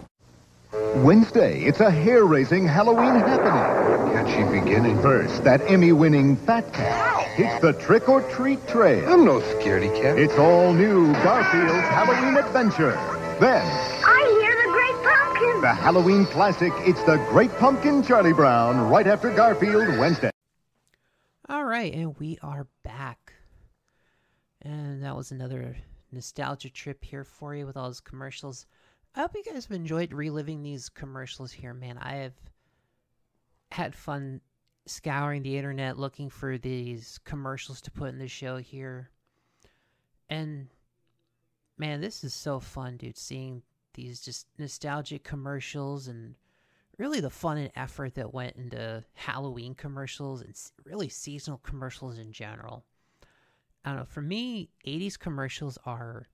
Wednesday, 1.05 1.63
it's 1.63 1.79
a 1.79 1.91
hair-raising 1.91 2.67
Halloween 2.67 3.15
happening. 3.15 4.13
Catchy 4.13 4.61
beginning. 4.61 5.01
First, 5.01 5.45
that 5.45 5.61
Emmy-winning 5.71 6.35
Fat 6.39 6.73
Cat. 6.73 7.29
It's 7.39 7.63
the 7.63 7.75
trick-or-treat 7.75 8.67
trail. 8.67 9.09
I'm 9.09 9.25
no 9.25 9.39
scaredy 9.39 9.95
cat. 10.03 10.19
It's 10.19 10.37
all 10.37 10.73
new 10.73 11.13
Garfield's 11.23 11.87
Halloween 11.89 12.37
Adventure. 12.37 12.99
Then, 13.39 13.65
the 15.61 15.75
Halloween 15.75 16.25
classic, 16.27 16.73
It's 16.81 17.03
the 17.03 17.17
Great 17.31 17.51
Pumpkin 17.57 18.05
Charlie 18.05 18.33
Brown, 18.33 18.89
right 18.89 19.09
after 19.09 19.29
Garfield 19.35 19.99
Wednesday. 19.99 20.31
All 21.49 21.65
right, 21.65 21.93
and 21.93 22.17
we 22.21 22.39
are 22.43 22.69
back. 22.85 23.33
And 24.63 25.03
that 25.03 25.17
was 25.17 25.33
another 25.33 25.77
nostalgia 26.13 26.71
trip 26.71 27.03
here 27.03 27.25
for 27.25 27.57
you 27.57 27.67
with 27.67 27.77
all 27.77 27.87
those 27.87 27.99
commercials. 27.99 28.67
I 29.17 29.23
hope 29.23 29.33
you 29.35 29.43
guys 29.43 29.67
have 29.67 29.75
enjoyed 29.75 30.13
reliving 30.13 30.63
these 30.63 30.89
commercials 30.89 31.51
here, 31.51 31.75
man. 31.75 31.99
I 31.99 32.17
have 32.17 32.35
had 33.73 33.97
fun 33.97 34.41
scouring 34.87 35.43
the 35.43 35.57
internet 35.57 35.99
looking 35.99 36.31
for 36.31 36.57
these 36.57 37.19
commercials 37.25 37.81
to 37.81 37.91
put 37.91 38.11
in 38.11 38.19
the 38.21 38.29
show 38.29 38.59
here. 38.59 39.11
And 40.31 40.69
man, 41.77 42.01
this 42.01 42.23
is 42.23 42.33
so 42.33 42.61
fun, 42.61 42.97
dude, 42.97 43.19
seeing 43.19 43.63
these 43.99 44.21
just 44.21 44.47
nostalgic 44.59 45.25
commercials 45.25 46.07
and 46.07 46.37
really 46.99 47.21
the 47.21 47.31
fun 47.31 47.59
and 47.59 47.71
effort 47.75 48.15
that 48.15 48.33
went 48.33 48.57
into 48.57 49.05
Halloween 49.15 49.75
commercials 49.75 50.41
and 50.41 50.55
really 50.85 51.09
seasonal 51.09 51.59
commercials 51.59 52.19
in 52.19 52.33
general. 52.33 52.85
I 53.85 53.91
don't 53.91 53.99
know, 53.99 54.05
for 54.05 54.23
me, 54.23 54.71
80s 54.87 55.19
commercials 55.19 55.79
are 55.85 56.29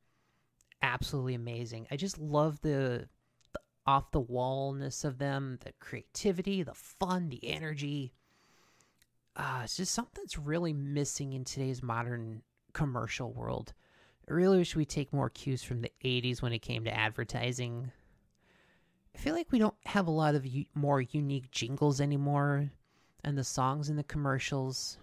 absolutely 0.82 1.34
amazing. 1.34 1.86
I 1.90 1.96
just 1.96 2.18
love 2.18 2.60
the, 2.60 3.08
the 3.52 3.60
off 3.86 4.10
the 4.10 4.20
wallness 4.20 5.04
of 5.04 5.18
them, 5.18 5.58
the 5.64 5.72
creativity, 5.80 6.62
the 6.62 6.74
fun, 6.74 7.30
the 7.30 7.46
energy. 7.48 8.12
Uh, 9.36 9.62
it's 9.64 9.76
just 9.76 9.94
something 9.94 10.22
that's 10.22 10.38
really 10.38 10.72
missing 10.74 11.32
in 11.32 11.44
today's 11.44 11.82
modern 11.82 12.42
commercial 12.74 13.32
world. 13.32 13.72
Really 14.26 14.58
wish 14.58 14.74
we 14.74 14.86
take 14.86 15.12
more 15.12 15.28
cues 15.28 15.62
from 15.62 15.82
the 15.82 15.92
80s 16.02 16.40
when 16.40 16.52
it 16.52 16.60
came 16.60 16.84
to 16.84 16.94
advertising. 16.94 17.92
I 19.14 19.18
feel 19.18 19.34
like 19.34 19.52
we 19.52 19.58
don't 19.58 19.74
have 19.84 20.06
a 20.06 20.12
lot 20.12 20.34
of 20.34 20.46
u- 20.46 20.64
more 20.74 21.00
unique 21.00 21.50
jingles 21.50 22.00
anymore 22.00 22.70
and 23.22 23.36
the 23.36 23.44
songs 23.44 23.88
in 23.88 23.96
the 23.96 24.02
commercials. 24.04 24.98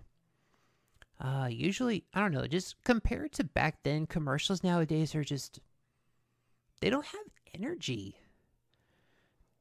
Uh, 1.19 1.47
usually, 1.51 2.03
I 2.13 2.19
don't 2.19 2.31
know, 2.31 2.47
just 2.47 2.83
compared 2.83 3.31
to 3.33 3.43
back 3.43 3.83
then, 3.83 4.07
commercials 4.07 4.63
nowadays 4.63 5.13
are 5.13 5.23
just, 5.23 5.59
they 6.79 6.89
don't 6.89 7.05
have 7.05 7.21
energy. 7.53 8.17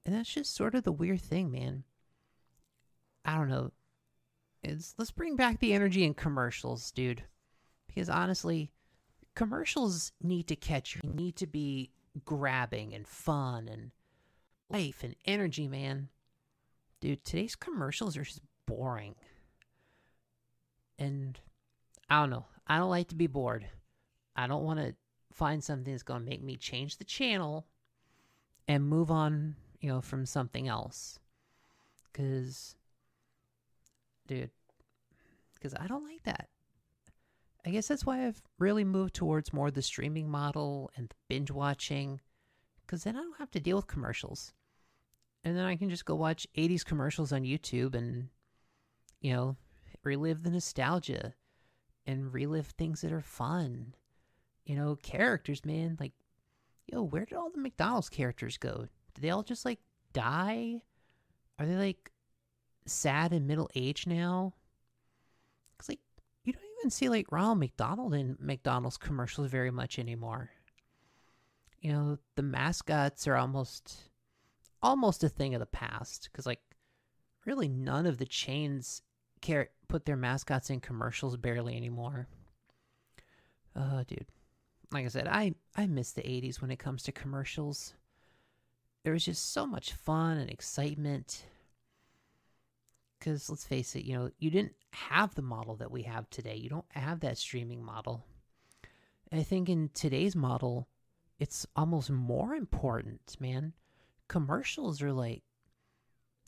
And 0.06 0.14
that's 0.14 0.32
just 0.32 0.54
sort 0.54 0.74
of 0.74 0.84
the 0.84 0.92
weird 0.92 1.20
thing, 1.20 1.50
man. 1.50 1.84
I 3.26 3.36
don't 3.36 3.50
know. 3.50 3.72
It's, 4.62 4.94
let's 4.96 5.10
bring 5.10 5.36
back 5.36 5.58
the 5.58 5.74
energy 5.74 6.04
in 6.04 6.14
commercials, 6.14 6.90
dude. 6.90 7.22
Because 7.86 8.08
honestly, 8.08 8.70
commercials 9.40 10.12
need 10.22 10.46
to 10.46 10.54
catch 10.54 10.94
you, 10.94 11.00
need 11.14 11.34
to 11.34 11.46
be 11.46 11.88
grabbing 12.26 12.92
and 12.92 13.08
fun 13.08 13.70
and 13.70 13.90
life 14.68 15.02
and 15.02 15.16
energy, 15.24 15.66
man. 15.66 16.10
Dude, 17.00 17.24
today's 17.24 17.56
commercials 17.56 18.18
are 18.18 18.22
just 18.22 18.42
boring. 18.66 19.14
And 20.98 21.40
I 22.10 22.20
don't 22.20 22.28
know. 22.28 22.44
I 22.66 22.76
don't 22.76 22.90
like 22.90 23.08
to 23.08 23.14
be 23.14 23.28
bored. 23.28 23.64
I 24.36 24.46
don't 24.46 24.64
want 24.64 24.78
to 24.78 24.94
find 25.32 25.64
something 25.64 25.90
that's 25.90 26.02
going 26.02 26.20
to 26.20 26.28
make 26.28 26.42
me 26.42 26.58
change 26.58 26.98
the 26.98 27.04
channel 27.04 27.66
and 28.68 28.86
move 28.86 29.10
on, 29.10 29.56
you 29.80 29.88
know, 29.88 30.02
from 30.02 30.26
something 30.26 30.68
else. 30.68 31.18
Cuz 32.12 32.74
dude, 34.26 34.50
cuz 35.62 35.72
I 35.80 35.86
don't 35.86 36.04
like 36.04 36.24
that. 36.24 36.49
I 37.64 37.70
guess 37.70 37.88
that's 37.88 38.06
why 38.06 38.26
I've 38.26 38.42
really 38.58 38.84
moved 38.84 39.14
towards 39.14 39.52
more 39.52 39.70
the 39.70 39.82
streaming 39.82 40.28
model 40.30 40.90
and 40.96 41.12
binge 41.28 41.50
watching 41.50 42.20
cuz 42.86 43.04
then 43.04 43.16
I 43.16 43.20
don't 43.20 43.38
have 43.38 43.50
to 43.52 43.60
deal 43.60 43.76
with 43.76 43.86
commercials. 43.86 44.52
And 45.44 45.56
then 45.56 45.64
I 45.64 45.76
can 45.76 45.90
just 45.90 46.04
go 46.04 46.14
watch 46.14 46.46
80s 46.56 46.84
commercials 46.84 47.32
on 47.32 47.42
YouTube 47.42 47.94
and 47.94 48.28
you 49.20 49.32
know, 49.32 49.56
relive 50.02 50.42
the 50.42 50.50
nostalgia 50.50 51.34
and 52.06 52.32
relive 52.32 52.68
things 52.68 53.02
that 53.02 53.12
are 53.12 53.20
fun. 53.20 53.94
You 54.64 54.76
know, 54.76 54.96
characters, 54.96 55.64
man. 55.64 55.96
Like, 56.00 56.12
yo, 56.86 57.02
where 57.02 57.24
did 57.24 57.36
all 57.36 57.50
the 57.50 57.60
McDonald's 57.60 58.08
characters 58.08 58.56
go? 58.56 58.86
Did 59.14 59.22
they 59.22 59.30
all 59.30 59.42
just 59.42 59.64
like 59.64 59.80
die? 60.12 60.82
Are 61.58 61.66
they 61.66 61.76
like 61.76 62.10
sad 62.86 63.32
and 63.32 63.46
middle 63.46 63.70
aged 63.74 64.06
now? 64.06 64.54
Cause 65.78 65.88
like 65.88 66.00
you 66.44 66.52
don't 66.52 66.62
even 66.80 66.90
see 66.90 67.08
like 67.08 67.30
Ronald 67.30 67.58
McDonald 67.58 68.14
in 68.14 68.36
McDonald's 68.40 68.96
commercials 68.96 69.50
very 69.50 69.70
much 69.70 69.98
anymore. 69.98 70.50
You 71.80 71.92
know, 71.92 72.18
the 72.36 72.42
mascots 72.42 73.26
are 73.26 73.36
almost 73.36 74.10
almost 74.82 75.24
a 75.24 75.28
thing 75.28 75.54
of 75.54 75.60
the 75.60 75.66
past. 75.66 76.28
Cause 76.32 76.46
like 76.46 76.60
really 77.44 77.68
none 77.68 78.06
of 78.06 78.18
the 78.18 78.26
chains 78.26 79.02
care 79.40 79.70
put 79.88 80.04
their 80.04 80.16
mascots 80.16 80.70
in 80.70 80.80
commercials 80.80 81.36
barely 81.36 81.76
anymore. 81.76 82.28
Oh, 83.76 84.02
dude. 84.06 84.26
Like 84.92 85.04
I 85.04 85.08
said, 85.08 85.28
I 85.28 85.54
I 85.76 85.86
miss 85.86 86.12
the 86.12 86.22
80s 86.22 86.60
when 86.60 86.70
it 86.70 86.78
comes 86.78 87.02
to 87.04 87.12
commercials. 87.12 87.94
There 89.04 89.12
was 89.12 89.24
just 89.24 89.52
so 89.52 89.66
much 89.66 89.92
fun 89.92 90.36
and 90.36 90.50
excitement. 90.50 91.44
Cuz 93.20 93.50
let's 93.50 93.64
face 93.64 93.94
it, 93.96 94.04
you 94.04 94.14
know, 94.14 94.30
you 94.38 94.50
didn't 94.50 94.74
have 94.92 95.34
the 95.34 95.42
model 95.42 95.76
that 95.76 95.90
we 95.90 96.02
have 96.02 96.28
today. 96.30 96.56
You 96.56 96.70
don't 96.70 96.90
have 96.90 97.20
that 97.20 97.38
streaming 97.38 97.84
model. 97.84 98.24
And 99.30 99.40
I 99.40 99.44
think 99.44 99.68
in 99.68 99.90
today's 99.94 100.34
model, 100.34 100.88
it's 101.38 101.66
almost 101.76 102.10
more 102.10 102.54
important, 102.54 103.36
man. 103.40 103.74
Commercials 104.28 105.02
are 105.02 105.12
like 105.12 105.42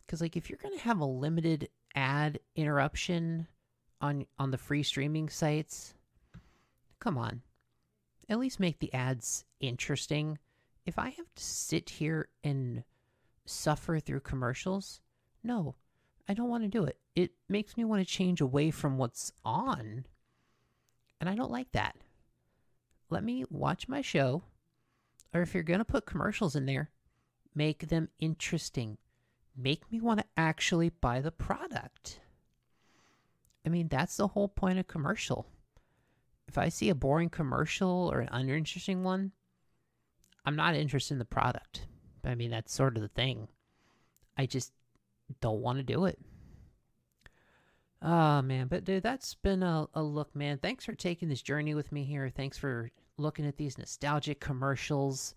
cuz 0.06 0.20
like 0.20 0.37
if 0.37 0.50
you're 0.50 0.58
to 0.58 0.78
have 0.78 1.00
a 1.00 1.04
limited 1.04 1.68
ad 1.94 2.40
interruption 2.54 3.46
on 4.00 4.26
on 4.38 4.50
the 4.50 4.58
free 4.58 4.82
streaming 4.82 5.28
sites 5.28 5.94
come 6.98 7.16
on 7.16 7.42
at 8.28 8.38
least 8.38 8.61
make 8.61 8.78
the 8.78 8.92
ads 8.92 9.44
interesting 9.61 10.38
if 10.85 10.98
i 10.98 11.11
have 11.11 11.35
to 11.35 11.42
sit 11.42 11.88
here 11.88 12.28
and 12.42 12.85
suffer 13.44 14.00
through 14.00 14.20
commercials 14.20 15.00
no 15.42 15.74
i 16.28 16.35
don't 16.35 16.48
want 16.48 16.62
to 16.62 16.68
do 16.68 16.85
it 16.85 16.98
it 17.14 17.32
makes 17.48 17.76
me 17.76 17.85
want 17.85 18.00
to 18.00 18.14
change 18.14 18.40
away 18.40 18.70
from 18.70 18.98
what's 18.98 19.32
on 19.44 20.04
and 21.20 21.28
i 21.28 21.35
don't 21.35 21.50
like 21.50 21.70
that 21.72 21.96
let 23.11 23.24
me 23.24 23.44
watch 23.50 23.88
my 23.88 24.00
show 24.00 24.42
or 25.35 25.42
if 25.42 25.54
you're 25.54 25.62
going 25.62 25.78
to 25.78 25.85
put 25.85 26.06
commercials 26.06 26.56
in 26.56 26.66
there 26.66 26.90
make 27.54 27.88
them 27.88 28.08
interesting 28.18 28.96
make 29.56 29.90
me 29.90 30.00
want 30.00 30.20
to 30.20 30.26
actually 30.37 30.88
buy 30.88 31.20
the 31.20 31.30
product. 31.30 32.20
I 33.64 33.68
mean, 33.68 33.88
that's 33.88 34.16
the 34.16 34.28
whole 34.28 34.48
point 34.48 34.78
of 34.78 34.87
commercial. 34.87 35.46
If 36.48 36.58
I 36.58 36.68
see 36.68 36.88
a 36.88 36.94
boring 36.94 37.30
commercial 37.30 38.11
or 38.12 38.20
an 38.20 38.28
uninteresting 38.32 39.04
one, 39.04 39.32
I'm 40.44 40.56
not 40.56 40.74
interested 40.74 41.14
in 41.14 41.18
the 41.18 41.24
product. 41.24 41.87
I 42.24 42.35
mean, 42.35 42.50
that's 42.50 42.74
sort 42.74 42.96
of 42.96 43.02
the 43.02 43.08
thing. 43.08 43.48
I 44.37 44.46
just 44.46 44.72
don't 45.40 45.60
want 45.60 45.78
to 45.78 45.84
do 45.84 46.04
it. 46.04 46.18
Oh, 48.00 48.42
man. 48.42 48.66
But, 48.66 48.84
dude, 48.84 49.02
that's 49.02 49.34
been 49.34 49.62
a, 49.62 49.88
a 49.94 50.02
look, 50.02 50.34
man. 50.34 50.58
Thanks 50.58 50.84
for 50.84 50.94
taking 50.94 51.28
this 51.28 51.42
journey 51.42 51.74
with 51.74 51.92
me 51.92 52.04
here. 52.04 52.28
Thanks 52.28 52.58
for 52.58 52.90
looking 53.16 53.46
at 53.46 53.56
these 53.56 53.78
nostalgic 53.78 54.40
commercials. 54.40 55.34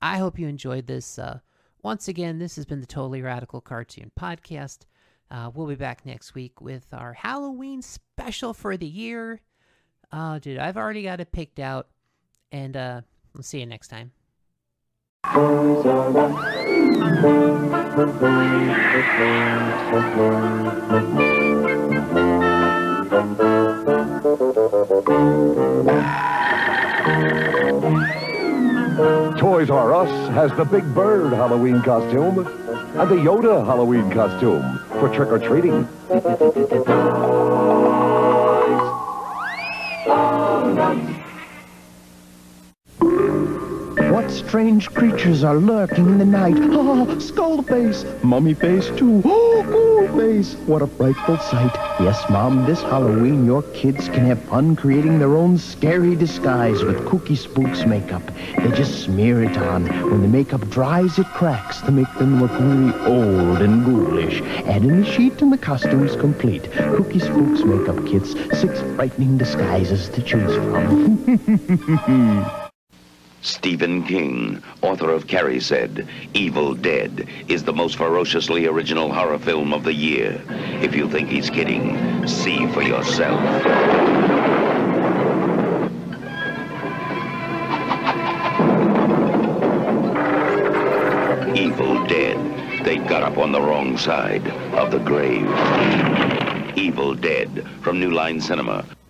I 0.00 0.18
hope 0.18 0.38
you 0.38 0.48
enjoyed 0.48 0.86
this. 0.86 1.18
Uh, 1.18 1.40
once 1.82 2.08
again, 2.08 2.38
this 2.38 2.56
has 2.56 2.64
been 2.64 2.80
the 2.80 2.86
Totally 2.86 3.22
Radical 3.22 3.60
Cartoon 3.60 4.10
Podcast. 4.18 4.86
Uh, 5.30 5.50
we'll 5.54 5.66
be 5.66 5.74
back 5.74 6.06
next 6.06 6.34
week 6.34 6.60
with 6.60 6.86
our 6.92 7.12
Halloween 7.12 7.82
special 7.82 8.54
for 8.54 8.76
the 8.76 8.86
year. 8.86 9.40
Oh, 10.12 10.38
dude, 10.38 10.58
I've 10.58 10.76
already 10.76 11.02
got 11.02 11.20
it 11.20 11.32
picked 11.32 11.58
out. 11.58 11.88
And 12.52 12.76
uh, 12.76 13.00
we'll 13.34 13.42
see 13.42 13.60
you 13.60 13.66
next 13.66 13.88
time. 13.88 14.12
Toys 29.38 29.70
R 29.70 29.94
Us 29.94 30.28
has 30.30 30.52
the 30.56 30.64
Big 30.64 30.84
Bird 30.94 31.32
Halloween 31.32 31.82
costume 31.82 32.38
and 32.46 33.10
the 33.10 33.16
Yoda 33.16 33.64
Halloween 33.66 34.10
costume 34.10 34.78
for 35.00 35.08
trick 35.12 35.30
strange 44.30 44.90
creatures 44.92 45.44
are 45.44 45.56
lurking 45.56 46.06
in 46.06 46.18
the 46.18 46.24
night. 46.24 46.56
Ah, 46.72 47.18
skull 47.18 47.62
face, 47.62 48.04
mummy 48.22 48.54
face 48.54 48.88
too. 48.96 49.22
Oh, 49.56 49.62
ghoul 49.62 50.18
face. 50.18 50.54
What 50.66 50.82
a 50.82 50.86
frightful 50.86 51.38
sight. 51.38 51.74
Yes, 51.98 52.22
Mom, 52.28 52.66
this 52.66 52.82
Halloween 52.82 53.46
your 53.46 53.62
kids 53.62 54.08
can 54.08 54.26
have 54.26 54.42
fun 54.44 54.76
creating 54.76 55.18
their 55.18 55.34
own 55.34 55.56
scary 55.56 56.14
disguise 56.14 56.84
with 56.84 56.98
Kooky 57.06 57.36
Spooks 57.36 57.86
makeup. 57.86 58.22
They 58.58 58.70
just 58.72 59.02
smear 59.04 59.42
it 59.42 59.56
on. 59.56 59.86
When 60.10 60.20
the 60.20 60.28
makeup 60.28 60.68
dries, 60.68 61.18
it 61.18 61.26
cracks 61.28 61.80
to 61.82 61.90
make 61.90 62.12
them 62.18 62.40
look 62.40 62.52
really 62.52 62.92
old 63.06 63.62
and 63.62 63.84
ghoulish. 63.84 64.42
Add 64.66 64.84
in 64.84 65.00
the 65.00 65.10
sheet 65.10 65.40
and 65.40 65.50
the 65.50 65.58
costume's 65.58 66.16
complete. 66.16 66.64
Kooky 66.64 67.20
Spooks 67.20 67.64
makeup 67.64 68.06
kits, 68.06 68.32
six 68.60 68.80
frightening 68.94 69.38
disguises 69.38 70.10
to 70.10 70.22
choose 70.22 70.54
from. 70.56 71.16
Stephen 73.46 74.02
King, 74.02 74.60
author 74.82 75.12
of 75.12 75.28
Carrie 75.28 75.60
Said, 75.60 76.08
Evil 76.34 76.74
Dead, 76.74 77.28
is 77.46 77.62
the 77.62 77.72
most 77.72 77.96
ferociously 77.96 78.66
original 78.66 79.12
horror 79.12 79.38
film 79.38 79.72
of 79.72 79.84
the 79.84 79.94
year. 79.94 80.42
If 80.82 80.96
you 80.96 81.08
think 81.08 81.28
he's 81.28 81.48
kidding, 81.48 82.26
see 82.26 82.66
for 82.66 82.82
yourself. 82.82 83.40
Evil 91.56 92.04
Dead. 92.08 92.84
They 92.84 92.96
got 92.96 93.22
up 93.22 93.38
on 93.38 93.52
the 93.52 93.60
wrong 93.60 93.96
side 93.96 94.44
of 94.74 94.90
the 94.90 94.98
grave. 94.98 95.46
Evil 96.76 97.14
Dead 97.14 97.64
from 97.80 98.00
New 98.00 98.10
Line 98.10 98.40
Cinema. 98.40 98.84